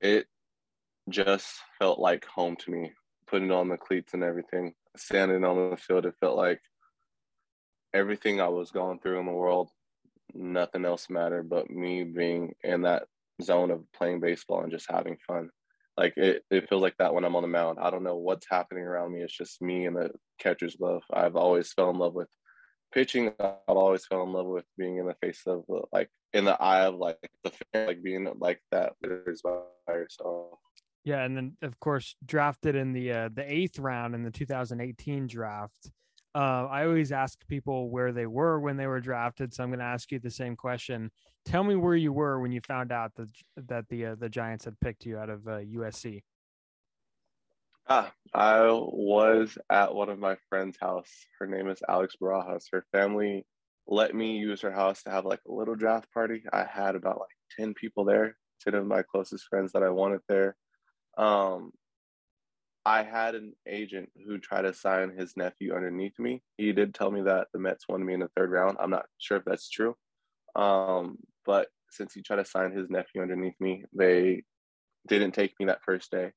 It 0.00 0.26
just 1.08 1.60
felt 1.78 1.98
like 1.98 2.24
home 2.24 2.56
to 2.56 2.70
me. 2.70 2.92
Putting 3.26 3.52
on 3.52 3.68
the 3.68 3.76
cleats 3.76 4.14
and 4.14 4.24
everything, 4.24 4.74
standing 4.96 5.44
on 5.44 5.70
the 5.70 5.76
field, 5.76 6.04
it 6.04 6.14
felt 6.18 6.36
like 6.36 6.60
everything 7.94 8.40
I 8.40 8.48
was 8.48 8.70
going 8.70 8.98
through 8.98 9.20
in 9.20 9.26
the 9.26 9.32
world, 9.32 9.70
nothing 10.34 10.84
else 10.84 11.08
mattered 11.08 11.48
but 11.48 11.70
me 11.70 12.04
being 12.04 12.54
in 12.62 12.82
that 12.82 13.04
zone 13.42 13.70
of 13.70 13.84
playing 13.92 14.20
baseball 14.20 14.62
and 14.62 14.72
just 14.72 14.90
having 14.90 15.16
fun. 15.26 15.50
Like 15.96 16.14
it, 16.16 16.44
it 16.50 16.68
feels 16.68 16.82
like 16.82 16.96
that 16.98 17.14
when 17.14 17.24
I'm 17.24 17.36
on 17.36 17.42
the 17.42 17.48
mound. 17.48 17.78
I 17.80 17.90
don't 17.90 18.02
know 18.02 18.16
what's 18.16 18.46
happening 18.50 18.84
around 18.84 19.12
me. 19.12 19.20
It's 19.20 19.36
just 19.36 19.60
me 19.60 19.86
and 19.86 19.96
the 19.96 20.10
catcher's 20.38 20.76
glove. 20.76 21.02
I've 21.12 21.36
always 21.36 21.72
fell 21.72 21.90
in 21.90 21.98
love 21.98 22.14
with 22.14 22.28
pitching. 22.92 23.32
I've 23.38 23.54
always 23.68 24.06
fell 24.06 24.22
in 24.22 24.32
love 24.32 24.46
with 24.46 24.64
being 24.78 24.96
in 24.96 25.06
the 25.06 25.16
face 25.22 25.42
of 25.46 25.64
like 25.92 26.10
in 26.32 26.44
the 26.44 26.60
eye 26.60 26.84
of 26.84 26.96
like 26.96 27.18
the 27.44 27.52
like 27.74 28.02
being 28.02 28.32
like 28.38 28.60
that 28.70 28.92
by 29.02 29.92
yourself. 29.92 30.58
Yeah, 31.04 31.24
and 31.24 31.36
then 31.36 31.56
of 31.62 31.78
course 31.80 32.14
drafted 32.24 32.76
in 32.76 32.92
the 32.92 33.12
uh, 33.12 33.28
the 33.32 33.50
eighth 33.50 33.78
round 33.78 34.14
in 34.14 34.22
the 34.22 34.30
2018 34.30 35.26
draft. 35.26 35.90
Uh, 36.32 36.68
I 36.70 36.84
always 36.84 37.10
ask 37.10 37.36
people 37.48 37.90
where 37.90 38.12
they 38.12 38.26
were 38.26 38.60
when 38.60 38.76
they 38.76 38.86
were 38.86 39.00
drafted, 39.00 39.52
so 39.52 39.64
I'm 39.64 39.70
going 39.70 39.80
to 39.80 39.84
ask 39.84 40.12
you 40.12 40.20
the 40.20 40.30
same 40.30 40.54
question. 40.54 41.10
Tell 41.44 41.64
me 41.64 41.74
where 41.74 41.96
you 41.96 42.12
were 42.12 42.38
when 42.38 42.52
you 42.52 42.60
found 42.60 42.92
out 42.92 43.12
that 43.16 43.28
that 43.68 43.88
the 43.88 44.06
uh, 44.06 44.14
the 44.16 44.28
Giants 44.28 44.64
had 44.64 44.78
picked 44.80 45.06
you 45.06 45.18
out 45.18 45.30
of 45.30 45.46
uh, 45.48 45.58
USC. 45.58 46.22
Ah, 47.88 48.12
I 48.32 48.68
was 48.70 49.58
at 49.68 49.92
one 49.92 50.10
of 50.10 50.20
my 50.20 50.36
friend's 50.48 50.76
house. 50.80 51.10
Her 51.40 51.46
name 51.46 51.68
is 51.68 51.82
Alex 51.88 52.14
Barajas. 52.22 52.66
Her 52.70 52.84
family 52.92 53.44
let 53.90 54.14
me 54.14 54.36
use 54.36 54.60
her 54.62 54.70
house 54.70 55.02
to 55.02 55.10
have 55.10 55.26
like 55.26 55.40
a 55.46 55.52
little 55.52 55.74
draft 55.74 56.10
party. 56.14 56.44
I 56.52 56.64
had 56.64 56.94
about 56.94 57.18
like 57.18 57.58
10 57.58 57.74
people 57.74 58.04
there, 58.04 58.36
10 58.62 58.74
of 58.74 58.86
my 58.86 59.02
closest 59.02 59.46
friends 59.48 59.72
that 59.72 59.82
I 59.82 59.90
wanted 59.90 60.20
there. 60.28 60.56
Um, 61.18 61.72
I 62.86 63.02
had 63.02 63.34
an 63.34 63.52
agent 63.68 64.10
who 64.26 64.38
tried 64.38 64.62
to 64.62 64.72
sign 64.72 65.10
his 65.10 65.36
nephew 65.36 65.74
underneath 65.74 66.18
me. 66.18 66.40
He 66.56 66.72
did 66.72 66.94
tell 66.94 67.10
me 67.10 67.22
that 67.22 67.48
the 67.52 67.58
Mets 67.58 67.86
wanted 67.88 68.04
me 68.04 68.14
in 68.14 68.20
the 68.20 68.30
third 68.36 68.50
round. 68.50 68.78
I'm 68.80 68.90
not 68.90 69.06
sure 69.18 69.36
if 69.36 69.44
that's 69.44 69.68
true. 69.68 69.96
Um, 70.54 71.18
but 71.44 71.66
since 71.90 72.14
he 72.14 72.22
tried 72.22 72.36
to 72.36 72.44
sign 72.44 72.72
his 72.72 72.88
nephew 72.88 73.22
underneath 73.22 73.60
me, 73.60 73.84
they 73.92 74.44
didn't 75.08 75.32
take 75.32 75.52
me 75.58 75.66
that 75.66 75.82
first 75.84 76.10
day. 76.10 76.30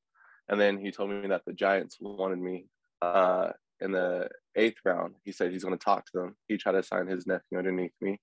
And 0.50 0.60
then 0.60 0.78
he 0.78 0.92
told 0.92 1.12
me 1.12 1.28
that 1.28 1.44
the 1.46 1.54
Giants 1.54 1.98
wanted 2.02 2.40
me 2.40 2.66
uh, 3.02 3.52
in 3.84 3.92
the 3.92 4.30
eighth 4.56 4.78
round. 4.86 5.16
He 5.24 5.32
said 5.32 5.52
he's 5.52 5.64
going 5.64 5.78
to 5.78 5.84
talk 5.84 6.06
to 6.06 6.12
them. 6.16 6.36
He 6.48 6.58
tried 6.58 6.74
to 6.74 6.84
sign 6.84 7.08
his 7.08 7.28
nephew 7.28 7.58
underneath 7.58 7.94
me. 8.02 8.20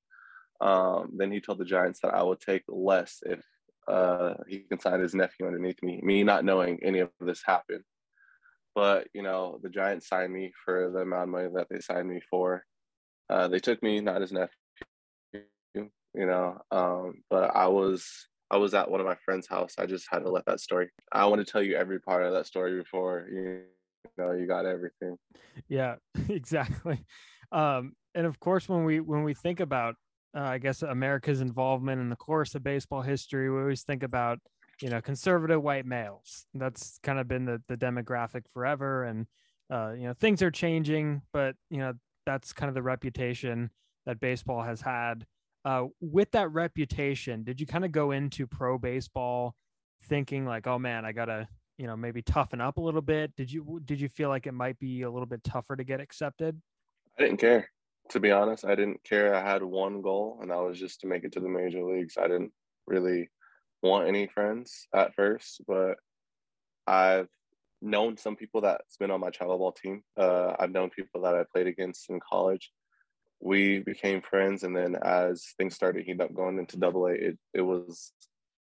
Um, 0.61 1.13
then 1.17 1.31
he 1.31 1.41
told 1.41 1.59
the 1.59 1.65
Giants 1.65 2.01
that 2.03 2.15
I 2.15 2.23
would 2.23 2.41
take 2.41 2.63
less 2.69 3.19
if 3.25 3.45
uh, 3.89 4.35
he 4.49 4.61
can 4.61 4.81
sign 4.81 5.01
his 5.01 5.15
nephew 5.15 5.47
underneath 5.47 5.83
me. 5.83 6.01
Me 6.03 6.23
not 6.23 6.45
knowing 6.45 6.79
any 6.83 7.01
of 7.01 7.11
this 7.21 7.43
happened, 7.45 7.85
but 8.75 9.09
you 9.15 9.23
know 9.23 9.59
the 9.63 9.71
Giants 9.71 10.09
signed 10.09 10.33
me 10.33 10.53
for 10.65 10.91
the 10.91 11.01
amount 11.01 11.25
of 11.25 11.29
money 11.31 11.49
that 11.55 11.69
they 11.71 11.81
signed 11.81 12.09
me 12.09 12.21
for. 12.31 12.65
Uh, 13.29 13.49
they 13.49 13.59
took 13.59 13.83
me, 13.83 14.01
not 14.01 14.21
his 14.21 14.33
nephew, 14.33 14.51
you 15.75 15.91
know. 16.15 16.59
Um, 16.71 17.23
but 17.31 17.55
I 17.55 17.69
was 17.69 18.07
I 18.51 18.59
was 18.59 18.75
at 18.75 18.91
one 18.91 19.01
of 19.01 19.07
my 19.07 19.17
friend's 19.25 19.49
house. 19.49 19.75
I 19.79 19.87
just 19.87 20.07
had 20.11 20.25
to 20.25 20.31
let 20.31 20.45
that 20.47 20.61
story. 20.61 20.91
I 21.13 21.27
want 21.27 21.45
to 21.45 21.51
tell 21.51 21.63
you 21.63 21.77
every 21.77 22.01
part 22.01 22.25
of 22.25 22.33
that 22.33 22.47
story 22.47 22.77
before 22.77 23.27
you 23.33 23.63
know 24.19 24.33
you 24.33 24.47
got 24.47 24.67
everything. 24.67 25.17
Yeah, 25.69 25.97
exactly. 26.29 27.05
Um, 27.53 27.95
and 28.15 28.27
of 28.27 28.41
course, 28.41 28.69
when 28.69 28.85
we 28.85 29.01
when 29.01 29.25
we 29.25 29.35
think 29.35 29.61
about, 29.61 29.97
uh, 30.37 30.43
I 30.43 30.59
guess 30.59 30.83
America's 30.83 31.41
involvement 31.41 32.01
in 32.01 32.11
the 32.11 32.17
course 32.17 32.55
of 32.55 32.63
baseball 32.63 33.03
history, 33.03 33.51
we 33.51 33.59
always 33.59 33.83
think 33.83 34.03
about 34.03 34.39
you 34.81 34.91
know 34.91 35.01
conservative 35.01 35.63
white 35.63 35.87
males. 35.87 36.47
That's 36.55 36.99
kind 37.03 37.19
of 37.19 37.29
been 37.29 37.45
the 37.45 37.63
the 37.69 37.77
demographic 37.77 38.43
forever, 38.53 39.05
and 39.05 39.27
uh, 39.73 39.93
you 39.93 40.05
know 40.05 40.15
things 40.15 40.43
are 40.43 40.51
changing, 40.51 41.23
but 41.33 41.55
you 41.71 41.79
know 41.79 41.95
that's 42.27 42.53
kind 42.53 42.69
of 42.69 42.75
the 42.75 42.83
reputation 42.83 43.71
that 44.07 44.21
baseball 44.21 44.63
has 44.63 44.81
had. 44.81 45.27
Uh, 45.65 45.85
with 46.01 46.31
that 46.31 46.51
reputation, 46.53 47.45
did 47.45 47.61
you 47.61 47.67
kind 47.67 47.85
of 47.85 47.93
go 47.93 48.13
into 48.13 48.47
pro 48.47 48.79
baseball 48.79 49.55
thinking 50.05 50.47
like, 50.47 50.67
oh 50.67 50.79
man, 50.79 51.05
I 51.05 51.13
gotta 51.13 51.49
you 51.81 51.87
know 51.87 51.97
maybe 51.97 52.21
toughen 52.21 52.61
up 52.61 52.77
a 52.77 52.81
little 52.81 53.01
bit? 53.01 53.35
Did 53.37 53.51
you 53.51 53.81
did 53.87 54.01
you 54.01 54.11
feel 54.11 54.29
like 54.29 54.47
it 54.47 54.53
might 54.53 54.79
be 54.79 55.01
a 55.03 55.11
little 55.11 55.27
bit 55.27 55.43
tougher 55.43 55.77
to 55.77 55.83
get 55.83 55.99
accepted? 55.99 56.61
I 57.19 57.23
didn't 57.23 57.39
care. 57.39 57.71
To 58.11 58.21
be 58.21 58.31
honest, 58.31 58.67
I 58.67 58.75
didn't 58.75 59.03
care. 59.03 59.35
I 59.35 59.41
had 59.41 59.63
one 59.63 60.03
goal, 60.03 60.39
and 60.43 60.51
that 60.51 60.59
was 60.59 60.79
just 60.79 61.01
to 61.01 61.07
make 61.07 61.25
it 61.25 61.33
to 61.33 61.41
the 61.41 61.49
major 61.49 61.83
leagues. 61.83 62.19
I 62.19 62.29
didn't 62.29 62.53
really 62.87 63.31
want 63.83 64.09
any 64.09 64.27
friends 64.27 64.89
at 64.95 65.15
first, 65.15 65.63
but 65.67 65.95
I've 66.87 67.29
known 67.81 68.19
some 68.19 68.37
people 68.37 68.61
that's 68.61 68.99
been 68.99 69.11
on 69.11 69.21
my 69.21 69.31
travel 69.31 69.57
ball 69.57 69.73
team. 69.73 70.03
Uh, 70.19 70.55
I've 70.59 70.73
known 70.73 70.91
people 70.91 71.23
that 71.23 71.35
I 71.35 71.45
played 71.51 71.67
against 71.67 72.11
in 72.11 72.21
college. 72.21 72.71
We 73.41 73.79
became 73.79 74.21
friends, 74.21 74.65
and 74.65 74.77
then 74.77 74.97
as 75.03 75.47
things 75.57 75.77
started 75.77 76.05
heating 76.05 76.21
up 76.21 76.35
going 76.35 76.59
into 76.59 76.77
Double 76.77 77.07
A, 77.07 77.13
it 77.13 77.39
it 77.55 77.63
was 77.63 78.13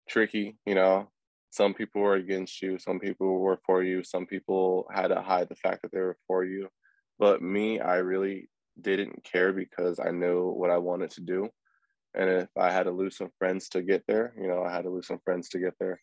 tricky. 0.09 0.57
You 0.65 0.75
know, 0.75 1.11
some 1.55 1.73
people 1.73 2.01
were 2.01 2.15
against 2.15 2.61
you, 2.61 2.77
some 2.77 2.99
people 2.99 3.39
were 3.39 3.61
for 3.65 3.81
you, 3.81 4.03
some 4.03 4.25
people 4.25 4.85
had 4.93 5.07
to 5.07 5.21
hide 5.21 5.47
the 5.47 5.55
fact 5.55 5.83
that 5.83 5.91
they 5.93 6.01
were 6.01 6.17
for 6.27 6.43
you. 6.43 6.67
But 7.17 7.41
me, 7.41 7.79
I 7.79 7.95
really 7.97 8.49
didn't 8.81 9.23
care 9.23 9.53
because 9.53 9.97
I 9.97 10.11
knew 10.11 10.49
what 10.49 10.69
I 10.69 10.77
wanted 10.79 11.11
to 11.11 11.21
do. 11.21 11.47
And 12.13 12.29
if 12.29 12.49
I 12.57 12.71
had 12.71 12.83
to 12.83 12.91
lose 12.91 13.15
some 13.15 13.29
friends 13.39 13.69
to 13.69 13.81
get 13.81 14.03
there, 14.05 14.33
you 14.37 14.47
know, 14.47 14.63
I 14.63 14.71
had 14.73 14.83
to 14.83 14.89
lose 14.89 15.07
some 15.07 15.21
friends 15.23 15.47
to 15.49 15.59
get 15.59 15.75
there. 15.79 15.97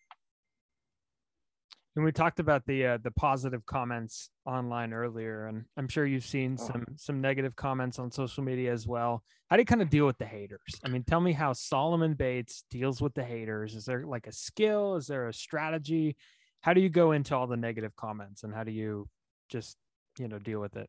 And 1.95 2.05
we 2.07 2.13
talked 2.13 2.41
about 2.41 2.65
the 2.67 2.87
uh, 2.87 2.99
the 3.03 3.11
positive 3.11 3.67
comments 3.67 4.31
online 4.47 4.95
earlier, 4.95 5.47
and 5.47 5.65
I'm 5.77 5.89
sure 5.89 6.07
you've 6.07 6.25
seen 6.25 6.57
oh. 6.59 6.67
some 6.67 6.85
some 6.97 7.21
negative 7.21 7.55
comments 7.55 7.99
on 7.99 8.11
social 8.11 8.43
media 8.43 8.73
as 8.73 8.87
well. 8.87 9.23
How 9.51 9.57
do 9.57 9.61
you 9.61 9.67
kind 9.67 9.83
of 9.83 9.91
deal 9.91 10.07
with 10.07 10.17
the 10.17 10.25
haters? 10.25 10.81
I 10.85 10.89
mean, 10.89 11.05
tell 11.05 11.21
me 11.21 11.33
how 11.33 11.53
Solomon 11.53 12.15
Bates 12.15 12.65
deals 12.71 13.03
with 13.03 13.13
the 13.13 13.25
haters. 13.25 13.75
Is 13.75 13.85
there 13.85 14.07
like 14.07 14.27
a 14.27 14.33
skill? 14.33 14.97
Is 14.97 15.07
there 15.07 15.29
a 15.29 15.35
strategy? 15.35 16.17
How 16.63 16.73
do 16.73 16.81
you 16.81 16.89
go 16.89 17.13
into 17.13 17.37
all 17.37 17.47
the 17.47 17.59
negative 17.59 17.95
comments, 17.95 18.43
and 18.43 18.55
how 18.55 18.65
do 18.65 18.73
you 18.73 19.07
just 19.51 19.77
you 20.19 20.29
know 20.29 20.39
deal 20.39 20.61
with 20.61 20.77
it? 20.77 20.89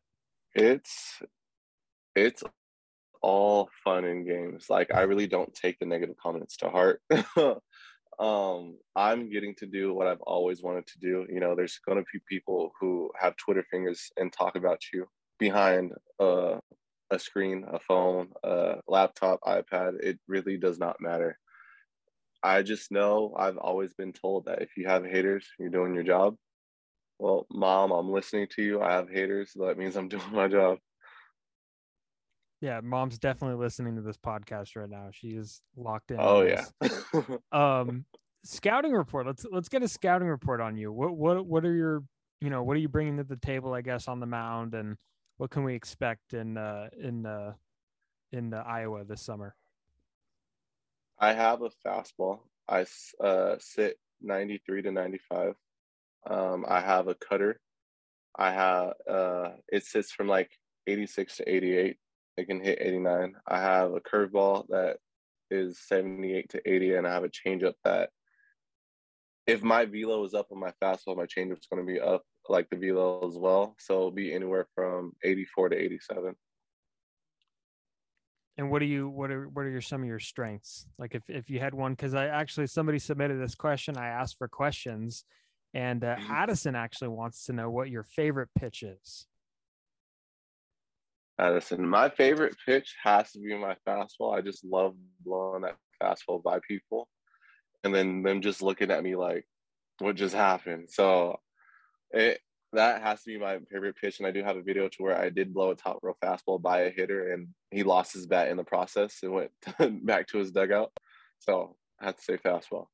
It's 0.54 1.20
it's 2.16 2.42
all 3.20 3.68
fun 3.82 4.04
and 4.04 4.26
games. 4.26 4.66
Like 4.70 4.94
I 4.94 5.02
really 5.02 5.26
don't 5.26 5.54
take 5.54 5.78
the 5.78 5.86
negative 5.86 6.16
comments 6.16 6.56
to 6.58 6.70
heart. 6.70 7.02
um, 8.18 8.76
I'm 8.96 9.30
getting 9.30 9.54
to 9.56 9.66
do 9.66 9.94
what 9.94 10.06
I've 10.06 10.20
always 10.20 10.62
wanted 10.62 10.86
to 10.86 10.98
do. 10.98 11.26
You 11.30 11.40
know, 11.40 11.54
there's 11.54 11.78
going 11.86 11.98
to 11.98 12.04
be 12.12 12.20
people 12.28 12.72
who 12.80 13.10
have 13.18 13.36
Twitter 13.36 13.64
fingers 13.70 14.10
and 14.16 14.32
talk 14.32 14.56
about 14.56 14.80
you 14.92 15.06
behind 15.38 15.92
uh, 16.20 16.58
a 17.10 17.18
screen, 17.18 17.64
a 17.70 17.78
phone, 17.78 18.28
a 18.42 18.76
laptop, 18.88 19.40
iPad. 19.46 20.02
It 20.02 20.18
really 20.28 20.56
does 20.56 20.78
not 20.78 21.00
matter. 21.00 21.38
I 22.42 22.62
just 22.62 22.92
know 22.92 23.34
I've 23.38 23.56
always 23.56 23.94
been 23.94 24.12
told 24.12 24.46
that 24.46 24.60
if 24.60 24.76
you 24.76 24.86
have 24.86 25.04
haters, 25.04 25.46
you're 25.58 25.70
doing 25.70 25.94
your 25.94 26.04
job. 26.04 26.36
Well, 27.18 27.46
mom, 27.50 27.90
I'm 27.90 28.10
listening 28.10 28.48
to 28.56 28.62
you. 28.62 28.82
I 28.82 28.92
have 28.92 29.08
haters. 29.08 29.52
So 29.54 29.66
that 29.66 29.78
means 29.78 29.96
I'm 29.96 30.08
doing 30.14 30.32
my 30.32 30.48
job. 30.48 30.78
Yeah, 32.60 32.80
mom's 32.82 33.18
definitely 33.18 33.62
listening 33.62 33.96
to 33.96 34.02
this 34.02 34.16
podcast 34.16 34.76
right 34.76 34.88
now. 34.88 35.08
She 35.12 35.28
is 35.28 35.60
locked 35.76 36.10
in. 36.10 36.18
Oh 36.20 36.42
yeah. 36.42 36.64
um, 37.52 38.06
scouting 38.44 38.92
report. 38.92 39.26
Let's 39.26 39.44
let's 39.50 39.68
get 39.68 39.82
a 39.82 39.88
scouting 39.88 40.28
report 40.28 40.60
on 40.60 40.76
you. 40.76 40.92
What 40.92 41.16
what 41.16 41.44
what 41.46 41.64
are 41.64 41.74
your 41.74 42.04
you 42.40 42.50
know 42.50 42.62
what 42.62 42.76
are 42.76 42.80
you 42.80 42.88
bringing 42.88 43.16
to 43.18 43.24
the 43.24 43.36
table? 43.36 43.74
I 43.74 43.82
guess 43.82 44.08
on 44.08 44.20
the 44.20 44.26
mound, 44.26 44.74
and 44.74 44.96
what 45.36 45.50
can 45.50 45.64
we 45.64 45.74
expect 45.74 46.32
in 46.32 46.56
uh, 46.56 46.88
in 46.98 47.26
uh, 47.26 47.54
in 48.32 48.54
uh, 48.54 48.62
Iowa 48.66 49.04
this 49.04 49.22
summer? 49.22 49.54
I 51.18 51.32
have 51.32 51.62
a 51.62 51.70
fastball. 51.86 52.40
I 52.68 52.86
uh, 53.22 53.56
sit 53.58 53.98
93 54.22 54.82
to 54.82 54.92
95. 54.92 55.54
Um, 56.28 56.64
I 56.68 56.80
have 56.80 57.08
a 57.08 57.14
cutter. 57.14 57.60
I 58.36 58.52
have 58.52 58.92
uh, 59.08 59.50
it 59.68 59.84
sits 59.84 60.10
from 60.12 60.28
like 60.28 60.50
86 60.86 61.36
to 61.38 61.48
88. 61.48 61.96
It 62.36 62.46
can 62.46 62.60
hit 62.60 62.78
89. 62.80 63.34
I 63.46 63.60
have 63.60 63.92
a 63.92 64.00
curveball 64.00 64.66
that 64.68 64.96
is 65.50 65.78
78 65.86 66.50
to 66.50 66.70
80, 66.70 66.94
and 66.94 67.06
I 67.06 67.12
have 67.12 67.24
a 67.24 67.28
changeup 67.28 67.74
that 67.84 68.10
if 69.46 69.62
my 69.62 69.84
velo 69.84 70.24
is 70.24 70.34
up 70.34 70.48
on 70.50 70.58
my 70.58 70.72
fastball, 70.82 71.16
my 71.16 71.26
changeup 71.26 71.58
is 71.58 71.66
going 71.70 71.86
to 71.86 71.92
be 71.92 72.00
up 72.00 72.22
like 72.48 72.68
the 72.70 72.76
velo 72.76 73.26
as 73.26 73.36
well. 73.36 73.74
So 73.78 73.94
it'll 73.94 74.10
be 74.10 74.32
anywhere 74.32 74.66
from 74.74 75.12
84 75.22 75.70
to 75.70 75.76
87. 75.76 76.34
And 78.56 78.70
what 78.70 78.82
are 78.82 78.86
you 78.86 79.08
what 79.08 79.32
are 79.32 79.48
what 79.48 79.64
are 79.64 79.70
your 79.70 79.80
some 79.80 80.02
of 80.02 80.06
your 80.06 80.20
strengths? 80.20 80.86
Like 80.96 81.16
if 81.16 81.28
if 81.28 81.50
you 81.50 81.58
had 81.58 81.74
one 81.74 81.92
because 81.92 82.14
I 82.14 82.26
actually 82.26 82.68
somebody 82.68 83.00
submitted 83.00 83.40
this 83.40 83.56
question, 83.56 83.96
I 83.96 84.08
asked 84.08 84.38
for 84.38 84.46
questions, 84.46 85.24
and 85.72 86.04
uh, 86.04 86.14
mm-hmm. 86.14 86.32
Addison 86.32 86.76
actually 86.76 87.08
wants 87.08 87.46
to 87.46 87.52
know 87.52 87.68
what 87.68 87.90
your 87.90 88.04
favorite 88.04 88.50
pitch 88.56 88.84
is. 88.84 89.26
Addison. 91.38 91.88
My 91.88 92.08
favorite 92.08 92.56
pitch 92.64 92.94
has 93.02 93.32
to 93.32 93.40
be 93.40 93.54
my 93.56 93.76
fastball. 93.86 94.36
I 94.36 94.40
just 94.40 94.64
love 94.64 94.94
blowing 95.24 95.62
that 95.62 95.76
fastball 96.02 96.42
by 96.42 96.60
people 96.66 97.08
and 97.84 97.94
then 97.94 98.22
them 98.22 98.40
just 98.40 98.62
looking 98.62 98.90
at 98.90 99.02
me 99.02 99.14
like, 99.14 99.46
what 99.98 100.16
just 100.16 100.34
happened? 100.34 100.88
So 100.90 101.38
it 102.10 102.40
that 102.72 103.02
has 103.02 103.22
to 103.22 103.30
be 103.30 103.38
my 103.38 103.58
favorite 103.70 103.94
pitch. 103.94 104.18
And 104.18 104.26
I 104.26 104.32
do 104.32 104.42
have 104.42 104.56
a 104.56 104.62
video 104.62 104.88
to 104.88 105.02
where 105.02 105.16
I 105.16 105.28
did 105.28 105.54
blow 105.54 105.70
a 105.70 105.76
top 105.76 106.00
row 106.02 106.16
fastball 106.22 106.60
by 106.60 106.80
a 106.80 106.90
hitter 106.90 107.32
and 107.32 107.48
he 107.70 107.84
lost 107.84 108.14
his 108.14 108.26
bat 108.26 108.48
in 108.48 108.56
the 108.56 108.64
process 108.64 109.18
and 109.22 109.32
went 109.32 109.50
back 110.04 110.26
to 110.28 110.38
his 110.38 110.50
dugout. 110.50 110.90
So 111.38 111.76
I 112.00 112.06
have 112.06 112.16
to 112.16 112.22
say 112.22 112.36
fastball. 112.36 112.86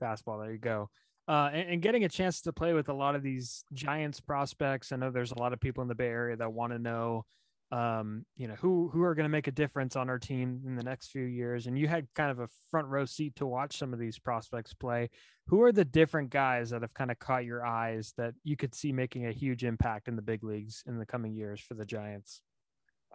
Fastball. 0.00 0.42
There 0.42 0.52
you 0.52 0.58
go. 0.58 0.88
Uh, 1.28 1.50
and, 1.52 1.70
and, 1.70 1.82
getting 1.82 2.04
a 2.04 2.08
chance 2.08 2.42
to 2.42 2.52
play 2.52 2.74
with 2.74 2.90
a 2.90 2.92
lot 2.92 3.14
of 3.14 3.22
these 3.22 3.64
Giants 3.72 4.20
prospects. 4.20 4.92
I 4.92 4.96
know 4.96 5.10
there's 5.10 5.32
a 5.32 5.38
lot 5.38 5.54
of 5.54 5.60
people 5.60 5.80
in 5.80 5.88
the 5.88 5.94
Bay 5.94 6.08
Area 6.08 6.36
that 6.36 6.52
want 6.52 6.74
to 6.74 6.78
know 6.78 7.24
um, 7.72 8.24
you 8.36 8.46
know, 8.46 8.54
who 8.54 8.88
who 8.92 9.02
are 9.02 9.14
going 9.14 9.24
to 9.24 9.30
make 9.30 9.46
a 9.46 9.52
difference 9.52 9.96
on 9.96 10.08
our 10.08 10.18
team 10.18 10.62
in 10.66 10.76
the 10.76 10.82
next 10.82 11.08
few 11.08 11.24
years. 11.24 11.66
And 11.66 11.78
you 11.78 11.88
had 11.88 12.06
kind 12.14 12.30
of 12.30 12.38
a 12.38 12.48
front 12.70 12.88
row 12.88 13.04
seat 13.04 13.36
to 13.36 13.46
watch 13.46 13.78
some 13.78 13.92
of 13.92 13.98
these 13.98 14.18
prospects 14.18 14.74
play. 14.74 15.10
Who 15.46 15.62
are 15.62 15.72
the 15.72 15.84
different 15.84 16.30
guys 16.30 16.70
that 16.70 16.82
have 16.82 16.94
kind 16.94 17.10
of 17.10 17.18
caught 17.18 17.44
your 17.44 17.64
eyes 17.64 18.12
that 18.16 18.34
you 18.44 18.56
could 18.56 18.74
see 18.74 18.92
making 18.92 19.26
a 19.26 19.32
huge 19.32 19.64
impact 19.64 20.08
in 20.08 20.16
the 20.16 20.22
big 20.22 20.44
leagues 20.44 20.82
in 20.86 20.98
the 20.98 21.06
coming 21.06 21.34
years 21.34 21.60
for 21.60 21.74
the 21.74 21.84
Giants? 21.84 22.40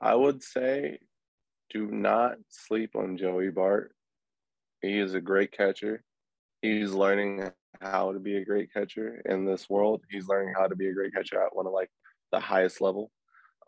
I 0.02 0.16
would 0.16 0.44
say 0.44 1.00
do 1.70 1.88
not 1.88 2.38
sleep 2.50 2.96
on 2.96 3.18
Joey 3.18 3.50
Bart. 3.50 3.94
He 4.82 4.98
is 4.98 5.14
a 5.14 5.22
great 5.22 5.52
catcher. 5.52 6.04
He's 6.62 6.92
learning 6.92 7.50
how 7.82 8.12
to 8.12 8.20
be 8.20 8.38
a 8.38 8.46
great 8.46 8.74
catcher 8.74 9.22
in 9.26 9.46
this 9.46 9.70
world. 9.70 10.02
He's 10.10 10.28
learning 10.28 10.54
how 10.58 10.68
to 10.68 10.76
be 10.76 10.88
a 10.88 10.94
great 10.94 11.14
catcher 11.14 11.42
at 11.42 11.56
one 11.56 11.68
of 11.68 11.74
like 11.74 11.90
the 12.32 12.40
highest 12.40 12.82
level. 12.82 13.12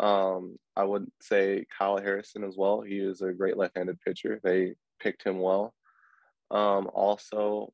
Um, 0.02 0.58
I 0.76 0.84
would 0.84 1.08
say 1.22 1.66
Kyle 1.78 1.98
Harrison 1.98 2.44
as 2.44 2.58
well. 2.58 2.82
He 2.82 2.98
is 2.98 3.22
a 3.22 3.32
great 3.32 3.56
left-handed 3.56 4.02
pitcher. 4.02 4.40
They 4.44 4.74
picked 5.00 5.24
him 5.24 5.40
well. 5.40 5.74
Um, 6.50 6.90
also, 6.94 7.72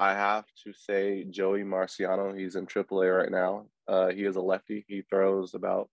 I 0.00 0.12
have 0.12 0.46
to 0.64 0.72
say 0.72 1.24
Joey 1.24 1.62
Marciano. 1.62 2.36
He's 2.36 2.56
in 2.56 2.66
AAA 2.66 3.16
right 3.16 3.30
now. 3.30 3.66
Uh, 3.86 4.08
he 4.08 4.24
is 4.24 4.36
a 4.36 4.40
lefty. 4.40 4.86
He 4.88 5.02
throws 5.02 5.54
about 5.54 5.88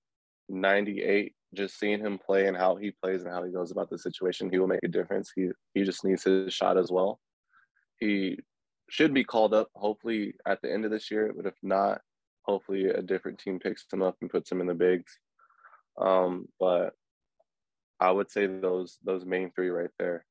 98. 0.50 1.34
Just 1.54 1.78
seeing 1.78 2.00
him 2.00 2.18
play 2.18 2.48
and 2.48 2.58
how 2.58 2.76
he 2.76 2.92
plays 2.92 3.22
and 3.22 3.32
how 3.32 3.44
he 3.44 3.52
goes 3.52 3.72
about 3.72 3.90
the 3.90 3.98
situation, 3.98 4.50
he 4.50 4.58
will 4.58 4.68
make 4.68 4.84
a 4.84 4.88
difference. 4.88 5.32
He 5.36 5.50
he 5.76 5.84
just 5.84 6.04
needs 6.04 6.24
his 6.24 6.52
shot 6.52 6.78
as 6.78 6.92
well. 6.92 7.20
He 8.00 8.40
should 8.90 9.14
be 9.14 9.24
called 9.24 9.54
up 9.54 9.70
hopefully 9.76 10.34
at 10.48 10.62
the 10.62 10.72
end 10.72 10.84
of 10.84 10.92
this 10.92 11.12
year, 11.12 11.32
but 11.36 11.46
if 11.46 11.54
not, 11.62 12.02
hopefully 12.42 12.86
a 12.86 13.02
different 13.02 13.38
team 13.38 13.60
picks 13.60 13.86
him 13.92 14.02
up 14.02 14.16
and 14.22 14.32
puts 14.32 14.52
him 14.52 14.62
in 14.62 14.68
the 14.68 14.74
bigs. 14.74 15.20
Um, 16.00 16.48
but 16.60 16.94
I 18.00 18.12
would 18.12 18.30
say 18.32 18.48
those 18.48 18.98
those 19.04 19.26
main 19.26 19.52
three 19.52 19.70
right 19.70 19.90
there. 20.00 20.26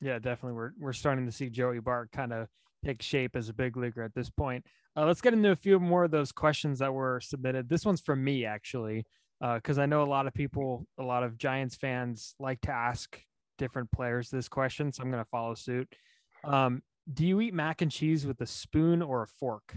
Yeah, 0.00 0.18
definitely. 0.18 0.56
We're 0.56 0.72
we're 0.78 0.92
starting 0.92 1.26
to 1.26 1.32
see 1.32 1.50
Joey 1.50 1.80
Bart 1.80 2.10
kind 2.12 2.32
of 2.32 2.48
take 2.84 3.02
shape 3.02 3.36
as 3.36 3.48
a 3.48 3.54
big 3.54 3.76
leaguer 3.76 4.02
at 4.02 4.14
this 4.14 4.30
point. 4.30 4.64
Uh, 4.96 5.06
let's 5.06 5.20
get 5.20 5.34
into 5.34 5.50
a 5.50 5.56
few 5.56 5.78
more 5.78 6.04
of 6.04 6.10
those 6.10 6.32
questions 6.32 6.78
that 6.78 6.92
were 6.92 7.20
submitted. 7.20 7.68
This 7.68 7.84
one's 7.84 8.00
from 8.00 8.24
me 8.24 8.44
actually, 8.44 9.06
because 9.40 9.78
uh, 9.78 9.82
I 9.82 9.86
know 9.86 10.02
a 10.02 10.04
lot 10.04 10.26
of 10.26 10.34
people, 10.34 10.86
a 10.98 11.02
lot 11.02 11.22
of 11.22 11.38
Giants 11.38 11.76
fans 11.76 12.34
like 12.38 12.60
to 12.62 12.72
ask 12.72 13.22
different 13.58 13.92
players 13.92 14.30
this 14.30 14.48
question, 14.48 14.92
so 14.92 15.02
I'm 15.02 15.10
going 15.10 15.22
to 15.22 15.28
follow 15.30 15.54
suit. 15.54 15.94
Um, 16.42 16.82
do 17.12 17.26
you 17.26 17.40
eat 17.40 17.54
mac 17.54 17.82
and 17.82 17.90
cheese 17.90 18.26
with 18.26 18.40
a 18.40 18.46
spoon 18.46 19.02
or 19.02 19.22
a 19.22 19.26
fork? 19.26 19.76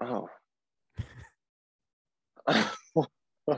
Oh, 0.00 0.28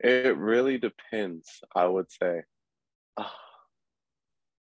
it 0.00 0.36
really 0.36 0.78
depends, 0.78 1.60
I 1.74 1.86
would 1.86 2.10
say. 2.10 2.42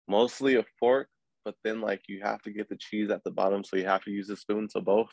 Mostly 0.08 0.56
a 0.56 0.64
fork, 0.78 1.08
but 1.44 1.54
then 1.64 1.80
like 1.80 2.02
you 2.08 2.20
have 2.22 2.42
to 2.42 2.52
get 2.52 2.68
the 2.68 2.76
cheese 2.76 3.10
at 3.10 3.24
the 3.24 3.30
bottom, 3.30 3.64
so 3.64 3.76
you 3.76 3.86
have 3.86 4.04
to 4.04 4.10
use 4.10 4.30
a 4.30 4.36
spoon. 4.36 4.68
So 4.68 4.80
both. 4.80 5.10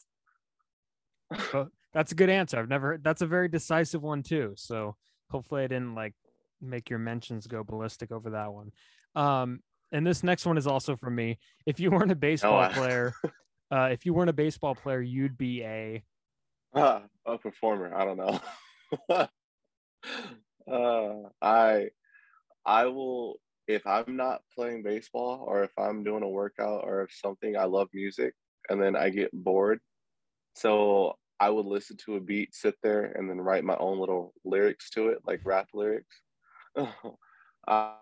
well, 1.53 1.69
that's 1.93 2.11
a 2.11 2.15
good 2.15 2.29
answer. 2.29 2.57
I've 2.57 2.69
never. 2.69 2.99
That's 3.01 3.21
a 3.21 3.27
very 3.27 3.47
decisive 3.47 4.01
one 4.01 4.23
too. 4.23 4.53
So 4.55 4.95
hopefully 5.29 5.63
I 5.63 5.67
didn't 5.67 5.95
like 5.95 6.13
make 6.61 6.89
your 6.89 6.99
mentions 6.99 7.47
go 7.47 7.63
ballistic 7.63 8.11
over 8.11 8.31
that 8.31 8.51
one. 8.51 8.71
Um, 9.15 9.61
and 9.91 10.05
this 10.05 10.23
next 10.23 10.45
one 10.45 10.57
is 10.57 10.67
also 10.67 10.95
from 10.95 11.15
me. 11.15 11.39
If 11.65 11.79
you 11.79 11.91
weren't 11.91 12.11
a 12.11 12.15
baseball 12.29 12.69
oh, 12.69 12.73
player, 12.73 13.13
uh, 13.71 13.89
if 13.91 14.05
you 14.05 14.13
weren't 14.13 14.29
a 14.29 14.33
baseball 14.33 14.75
player, 14.75 15.01
you'd 15.01 15.37
be 15.37 15.63
a 15.63 16.03
uh, 16.73 17.01
a 17.25 17.37
performer. 17.37 17.93
I 17.95 18.05
don't 18.05 18.17
know. 18.17 18.39
uh, 20.71 21.29
I 21.41 21.89
I 22.65 22.85
will 22.85 23.39
if 23.67 23.85
I'm 23.85 24.15
not 24.15 24.41
playing 24.55 24.83
baseball 24.83 25.45
or 25.47 25.63
if 25.63 25.71
I'm 25.77 26.03
doing 26.03 26.23
a 26.23 26.29
workout 26.29 26.83
or 26.83 27.03
if 27.03 27.13
something. 27.13 27.55
I 27.55 27.65
love 27.65 27.89
music, 27.93 28.33
and 28.69 28.81
then 28.81 28.95
I 28.95 29.09
get 29.09 29.31
bored, 29.33 29.79
so 30.55 31.17
I 31.39 31.49
would 31.49 31.65
listen 31.65 31.97
to 32.05 32.15
a 32.15 32.19
beat, 32.19 32.53
sit 32.53 32.75
there, 32.83 33.05
and 33.15 33.29
then 33.29 33.39
write 33.39 33.63
my 33.63 33.77
own 33.77 33.99
little 33.99 34.33
lyrics 34.43 34.89
to 34.91 35.09
it, 35.09 35.19
like 35.25 35.41
rap 35.45 35.69
lyrics. 35.73 36.21
I 37.67 37.95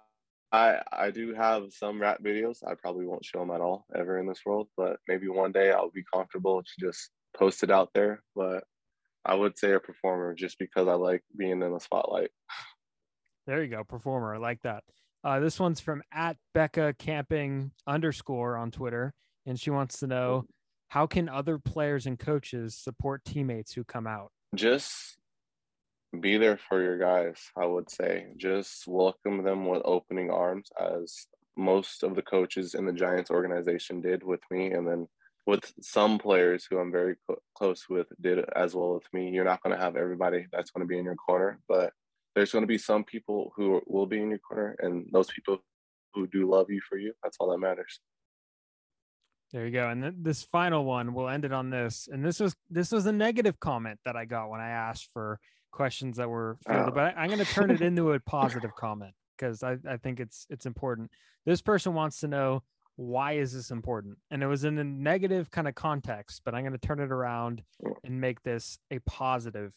I 0.51 0.81
I 0.91 1.11
do 1.11 1.33
have 1.33 1.73
some 1.73 2.01
rap 2.01 2.23
videos. 2.23 2.59
I 2.65 2.75
probably 2.75 3.05
won't 3.05 3.25
show 3.25 3.39
them 3.39 3.51
at 3.51 3.61
all 3.61 3.85
ever 3.95 4.19
in 4.19 4.27
this 4.27 4.41
world, 4.45 4.69
but 4.77 4.99
maybe 5.07 5.27
one 5.27 5.51
day 5.51 5.71
I'll 5.71 5.91
be 5.91 6.05
comfortable 6.13 6.63
to 6.63 6.71
just 6.79 7.11
post 7.37 7.63
it 7.63 7.71
out 7.71 7.89
there. 7.93 8.23
But 8.35 8.63
I 9.25 9.35
would 9.35 9.57
say 9.57 9.73
a 9.73 9.79
performer 9.79 10.33
just 10.33 10.57
because 10.57 10.87
I 10.87 10.93
like 10.93 11.23
being 11.37 11.61
in 11.61 11.73
the 11.73 11.79
spotlight. 11.79 12.31
There 13.45 13.63
you 13.63 13.69
go, 13.69 13.83
performer. 13.83 14.35
I 14.35 14.37
like 14.37 14.61
that. 14.63 14.83
Uh, 15.23 15.39
this 15.39 15.59
one's 15.59 15.79
from 15.79 16.03
at 16.13 16.37
Becca 16.53 16.95
Camping 16.99 17.71
underscore 17.85 18.57
on 18.57 18.71
Twitter, 18.71 19.13
and 19.45 19.59
she 19.59 19.69
wants 19.69 19.99
to 19.99 20.07
know 20.07 20.45
how 20.89 21.07
can 21.07 21.27
other 21.27 21.57
players 21.57 22.05
and 22.05 22.17
coaches 22.17 22.75
support 22.75 23.25
teammates 23.25 23.73
who 23.73 23.83
come 23.83 24.07
out? 24.07 24.31
Just 24.55 25.17
be 26.17 26.37
there 26.37 26.57
for 26.57 26.81
your 26.81 26.97
guys. 26.97 27.37
I 27.57 27.65
would 27.65 27.89
say 27.89 28.27
just 28.37 28.87
welcome 28.87 29.43
them 29.43 29.67
with 29.67 29.81
opening 29.83 30.29
arms, 30.29 30.69
as 30.79 31.27
most 31.57 32.03
of 32.03 32.15
the 32.15 32.21
coaches 32.21 32.75
in 32.75 32.85
the 32.85 32.93
Giants 32.93 33.31
organization 33.31 34.01
did 34.01 34.23
with 34.23 34.41
me, 34.49 34.71
and 34.71 34.87
then 34.87 35.07
with 35.47 35.73
some 35.81 36.19
players 36.19 36.67
who 36.69 36.77
I'm 36.77 36.91
very 36.91 37.15
cl- 37.25 37.41
close 37.55 37.85
with 37.89 38.07
did 38.21 38.45
as 38.55 38.75
well 38.75 38.93
with 38.93 39.11
me. 39.13 39.29
You're 39.29 39.45
not 39.45 39.63
going 39.63 39.75
to 39.75 39.81
have 39.81 39.95
everybody 39.95 40.45
that's 40.51 40.69
going 40.69 40.85
to 40.85 40.87
be 40.87 40.99
in 40.99 41.05
your 41.05 41.15
corner, 41.15 41.59
but 41.67 41.93
there's 42.35 42.51
going 42.51 42.63
to 42.63 42.67
be 42.67 42.77
some 42.77 43.03
people 43.05 43.53
who 43.55 43.81
will 43.87 44.05
be 44.05 44.21
in 44.21 44.29
your 44.29 44.39
corner, 44.39 44.75
and 44.79 45.07
those 45.11 45.27
people 45.27 45.57
who 46.13 46.27
do 46.27 46.47
love 46.47 46.69
you 46.69 46.81
for 46.87 46.97
you. 46.97 47.13
That's 47.23 47.37
all 47.39 47.49
that 47.51 47.57
matters. 47.57 47.99
There 49.53 49.65
you 49.65 49.71
go. 49.71 49.89
And 49.89 50.03
then 50.03 50.17
this 50.21 50.43
final 50.43 50.83
one, 50.83 51.13
we'll 51.13 51.29
end 51.29 51.45
it 51.45 51.53
on 51.53 51.69
this. 51.69 52.09
And 52.11 52.23
this 52.23 52.39
was 52.41 52.53
this 52.69 52.91
was 52.91 53.05
a 53.05 53.13
negative 53.13 53.59
comment 53.59 53.99
that 54.03 54.17
I 54.17 54.25
got 54.25 54.49
when 54.49 54.59
I 54.59 54.69
asked 54.69 55.07
for 55.13 55.39
questions 55.71 56.17
that 56.17 56.29
were 56.29 56.57
filled, 56.67 56.89
oh. 56.89 56.91
but 56.91 57.15
I, 57.17 57.21
I'm 57.21 57.29
going 57.29 57.43
to 57.43 57.45
turn 57.45 57.71
it 57.71 57.81
oh. 57.81 57.85
into 57.85 58.11
a 58.11 58.19
positive 58.19 58.75
comment 58.75 59.13
because 59.37 59.63
I, 59.63 59.77
I 59.89 59.95
think 59.95 60.19
it's 60.19 60.45
it's 60.49 60.65
important. 60.65 61.09
This 61.45 61.61
person 61.61 61.93
wants 61.93 62.19
to 62.19 62.27
know 62.27 62.63
why 62.97 63.33
is 63.33 63.53
this 63.53 63.71
important? 63.71 64.17
And 64.31 64.43
it 64.43 64.47
was 64.47 64.63
in 64.63 64.77
a 64.77 64.83
negative 64.83 65.49
kind 65.51 65.67
of 65.67 65.75
context, 65.75 66.41
but 66.43 66.53
I'm 66.53 66.63
going 66.63 66.77
to 66.77 66.79
turn 66.79 66.99
it 66.99 67.11
around 67.11 67.63
and 68.03 68.19
make 68.19 68.41
this 68.43 68.79
a 68.91 68.99
positive 68.99 69.73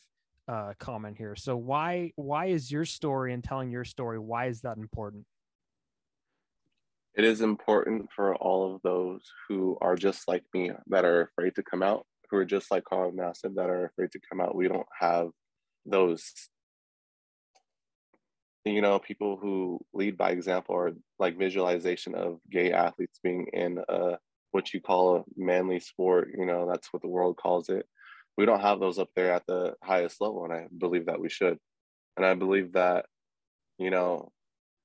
uh, 0.48 0.72
comment 0.78 1.16
here. 1.16 1.37
So 1.37 1.56
why 1.56 2.12
why 2.16 2.46
is 2.46 2.72
your 2.72 2.85
story 2.85 3.33
and 3.33 3.44
telling 3.44 3.70
your 3.70 3.85
story 3.85 4.18
why 4.18 4.46
is 4.46 4.62
that 4.62 4.78
important? 4.78 5.26
It 7.14 7.24
is 7.24 7.40
important 7.40 8.09
for 8.14 8.35
all 8.37 8.74
of 8.74 8.83
those 8.83 9.20
who 9.48 9.76
are 9.80 9.96
just 9.96 10.26
like 10.26 10.42
me 10.54 10.72
that 10.88 11.04
are 11.04 11.22
afraid 11.22 11.54
to 11.56 11.62
come 11.62 11.83
out, 11.83 12.06
who 12.30 12.38
are 12.38 12.44
just 12.44 12.70
like 12.70 12.85
Carl 12.85 13.12
Nassib 13.12 13.54
that 13.56 13.68
are 13.68 13.85
afraid 13.85 14.11
to 14.12 14.20
come 14.28 14.40
out. 14.40 14.56
We 14.56 14.68
don't 14.68 14.87
have 14.98 15.28
those 15.85 16.33
you 18.64 18.83
know 18.83 18.99
people 18.99 19.37
who 19.37 19.81
lead 19.94 20.16
by 20.16 20.31
example 20.31 20.75
or 20.75 20.92
like 21.18 21.38
visualization 21.38 22.14
of 22.14 22.38
gay 22.51 22.73
athletes 22.73 23.18
being 23.23 23.46
in 23.53 23.79
a 23.88 24.18
what 24.53 24.75
you 24.75 24.81
call 24.81 25.16
a 25.16 25.25
manly 25.37 25.81
sport 25.81 26.31
you 26.37 26.44
know 26.44 26.68
that's 26.68 26.92
what 26.92 27.03
the 27.03 27.09
world 27.09 27.37
calls 27.37 27.68
it. 27.68 27.87
We 28.37 28.46
don't 28.46 28.61
have 28.61 28.81
those 28.81 28.99
up 28.99 29.11
there 29.14 29.33
at 29.33 29.46
the 29.46 29.75
highest 29.83 30.20
level 30.20 30.44
and 30.44 30.53
i 30.53 30.66
believe 30.77 31.07
that 31.07 31.20
we 31.20 31.29
should. 31.29 31.59
And 32.16 32.27
i 32.27 32.35
believe 32.35 32.73
that 32.73 33.07
you 33.79 33.90
know 33.90 34.31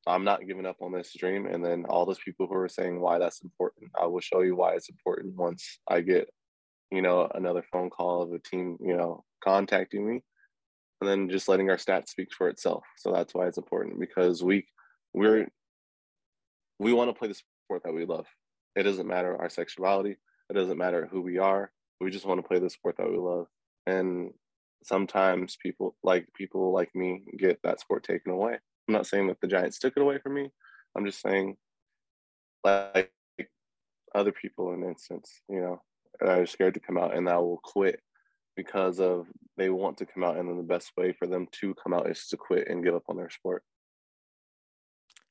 i'm 0.07 0.23
not 0.23 0.47
giving 0.47 0.65
up 0.65 0.77
on 0.81 0.91
this 0.91 1.13
dream 1.17 1.45
and 1.45 1.63
then 1.63 1.85
all 1.89 2.05
those 2.05 2.19
people 2.19 2.47
who 2.47 2.55
are 2.55 2.69
saying 2.69 2.99
why 2.99 3.19
that's 3.19 3.41
important 3.43 3.91
i 3.99 4.05
will 4.05 4.21
show 4.21 4.41
you 4.41 4.55
why 4.55 4.73
it's 4.73 4.89
important 4.89 5.35
once 5.35 5.79
i 5.89 5.99
get 5.99 6.29
you 6.91 7.01
know 7.01 7.29
another 7.35 7.63
phone 7.71 7.89
call 7.89 8.21
of 8.21 8.31
a 8.31 8.39
team 8.39 8.77
you 8.79 8.95
know 8.95 9.23
contacting 9.43 10.07
me 10.07 10.21
and 11.05 11.21
then 11.21 11.29
just 11.29 11.47
letting 11.47 11.69
our 11.69 11.77
stats 11.77 12.09
speak 12.09 12.29
for 12.35 12.49
itself. 12.49 12.83
So 12.97 13.11
that's 13.11 13.33
why 13.33 13.47
it's 13.47 13.57
important 13.57 13.99
because 13.99 14.43
we 14.43 14.65
we're 15.13 15.47
we 16.79 16.93
want 16.93 17.09
to 17.09 17.17
play 17.17 17.27
the 17.27 17.35
sport 17.35 17.83
that 17.83 17.93
we 17.93 18.05
love. 18.05 18.25
It 18.75 18.83
doesn't 18.83 19.07
matter 19.07 19.37
our 19.37 19.49
sexuality. 19.49 20.17
It 20.49 20.53
doesn't 20.53 20.77
matter 20.77 21.07
who 21.09 21.21
we 21.21 21.37
are. 21.37 21.71
We 22.01 22.11
just 22.11 22.25
want 22.25 22.41
to 22.41 22.47
play 22.47 22.59
the 22.59 22.69
sport 22.69 22.97
that 22.97 23.09
we 23.09 23.17
love. 23.17 23.47
And 23.85 24.31
sometimes 24.83 25.57
people 25.61 25.95
like 26.03 26.27
people 26.35 26.73
like 26.73 26.93
me 26.95 27.23
get 27.37 27.59
that 27.63 27.79
sport 27.79 28.03
taken 28.03 28.31
away. 28.31 28.53
I'm 28.87 28.93
not 28.93 29.07
saying 29.07 29.27
that 29.27 29.39
the 29.41 29.47
Giants 29.47 29.79
took 29.79 29.93
it 29.95 30.01
away 30.01 30.17
from 30.17 30.33
me. 30.33 30.49
I'm 30.97 31.05
just 31.05 31.21
saying 31.21 31.55
like 32.63 33.11
other 34.15 34.31
people 34.31 34.73
in 34.73 34.83
instance, 34.83 35.41
you 35.49 35.61
know, 35.61 35.81
are 36.21 36.45
scared 36.45 36.73
to 36.73 36.79
come 36.79 36.97
out 36.97 37.15
and 37.15 37.27
that 37.27 37.41
will 37.41 37.59
quit 37.63 37.99
because 38.55 38.99
of 38.99 39.27
they 39.57 39.69
want 39.69 39.97
to 39.97 40.05
come 40.05 40.23
out 40.23 40.37
and 40.37 40.49
then 40.49 40.57
the 40.57 40.63
best 40.63 40.91
way 40.97 41.13
for 41.13 41.27
them 41.27 41.47
to 41.51 41.73
come 41.75 41.93
out 41.93 42.09
is 42.09 42.27
to 42.27 42.37
quit 42.37 42.67
and 42.67 42.83
give 42.83 42.95
up 42.95 43.03
on 43.09 43.17
their 43.17 43.29
sport. 43.29 43.63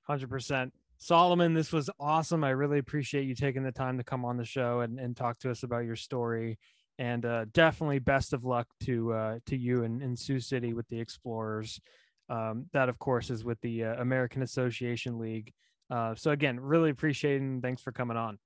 100%. 0.08 0.70
Solomon, 0.98 1.54
this 1.54 1.72
was 1.72 1.90
awesome. 1.98 2.44
I 2.44 2.50
really 2.50 2.78
appreciate 2.78 3.26
you 3.26 3.34
taking 3.34 3.62
the 3.62 3.72
time 3.72 3.98
to 3.98 4.04
come 4.04 4.24
on 4.24 4.36
the 4.36 4.44
show 4.44 4.80
and, 4.80 4.98
and 4.98 5.16
talk 5.16 5.38
to 5.40 5.50
us 5.50 5.62
about 5.62 5.84
your 5.84 5.96
story. 5.96 6.58
And 6.98 7.26
uh, 7.26 7.46
definitely 7.52 7.98
best 7.98 8.32
of 8.32 8.44
luck 8.44 8.68
to 8.84 9.12
uh, 9.12 9.38
to 9.46 9.56
you 9.56 9.82
in 9.82 10.16
Sioux 10.16 10.38
City 10.38 10.72
with 10.72 10.88
the 10.88 11.00
Explorers. 11.00 11.80
Um, 12.28 12.66
that, 12.72 12.88
of 12.88 12.98
course, 12.98 13.30
is 13.30 13.44
with 13.44 13.60
the 13.60 13.84
uh, 13.84 13.94
American 14.00 14.42
Association 14.42 15.18
League. 15.18 15.52
Uh, 15.90 16.14
so, 16.14 16.30
again, 16.30 16.58
really 16.60 16.90
appreciate. 16.90 17.40
And 17.40 17.62
thanks 17.62 17.82
for 17.82 17.92
coming 17.92 18.16
on. 18.16 18.38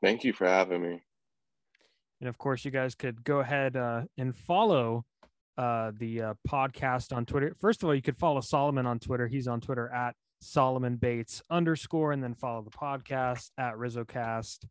Thank 0.00 0.24
you 0.24 0.32
for 0.32 0.46
having 0.46 0.82
me. 0.82 1.02
And 2.20 2.28
of 2.28 2.38
course, 2.38 2.64
you 2.64 2.70
guys 2.70 2.94
could 2.94 3.22
go 3.24 3.40
ahead 3.40 3.76
uh, 3.76 4.02
and 4.16 4.34
follow 4.34 5.04
uh, 5.56 5.92
the 5.98 6.22
uh, 6.22 6.34
podcast 6.48 7.14
on 7.14 7.26
Twitter. 7.26 7.54
First 7.58 7.82
of 7.82 7.88
all, 7.88 7.94
you 7.94 8.02
could 8.02 8.16
follow 8.16 8.40
Solomon 8.40 8.86
on 8.86 8.98
Twitter. 8.98 9.26
He's 9.26 9.48
on 9.48 9.60
Twitter 9.60 9.92
at 9.92 10.14
Solomon 10.40 10.96
Bates 10.96 11.42
underscore, 11.50 12.12
and 12.12 12.22
then 12.22 12.34
follow 12.34 12.62
the 12.62 12.70
podcast 12.70 13.50
at 13.58 13.74
RizzoCast 13.74 14.64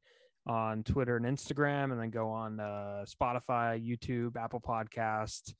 on 0.46 0.84
Twitter 0.84 1.18
and 1.18 1.26
Instagram, 1.26 1.92
and 1.92 2.00
then 2.00 2.10
go 2.10 2.30
on 2.30 2.60
uh, 2.60 3.04
Spotify, 3.06 3.78
YouTube, 3.86 4.38
Apple 4.38 4.62
Podcasts, 4.62 5.54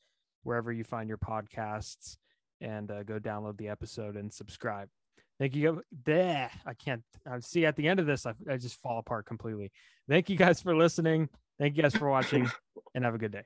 wherever 0.44 0.72
you 0.72 0.86
find 0.86 1.10
your 1.10 1.18
podcasts, 1.18 2.18
and 2.62 2.90
uh, 2.90 3.04
go 3.04 3.20
download 3.20 3.58
the 3.58 3.68
episode 3.68 4.16
and 4.16 4.34
subscribe. 4.34 4.88
Thank 5.40 5.56
you. 5.56 5.84
There, 6.06 6.50
I 6.66 6.74
can't 6.74 7.04
I 7.30 7.40
see 7.40 7.66
at 7.66 7.76
the 7.76 7.88
end 7.88 8.00
of 8.00 8.06
this, 8.06 8.26
I, 8.26 8.34
I 8.50 8.58
just 8.58 8.82
fall 8.82 9.00
apart 9.00 9.26
completely. 9.26 9.72
Thank 10.08 10.30
you 10.30 10.38
guys 10.38 10.62
for 10.62 10.76
listening. 10.76 11.30
Thank 11.60 11.76
you 11.76 11.84
guys 11.84 11.96
for 11.96 12.10
watching, 12.10 12.50
and 12.94 13.04
have 13.04 13.16
a 13.16 13.18
good 13.18 13.32
day. 13.32 13.44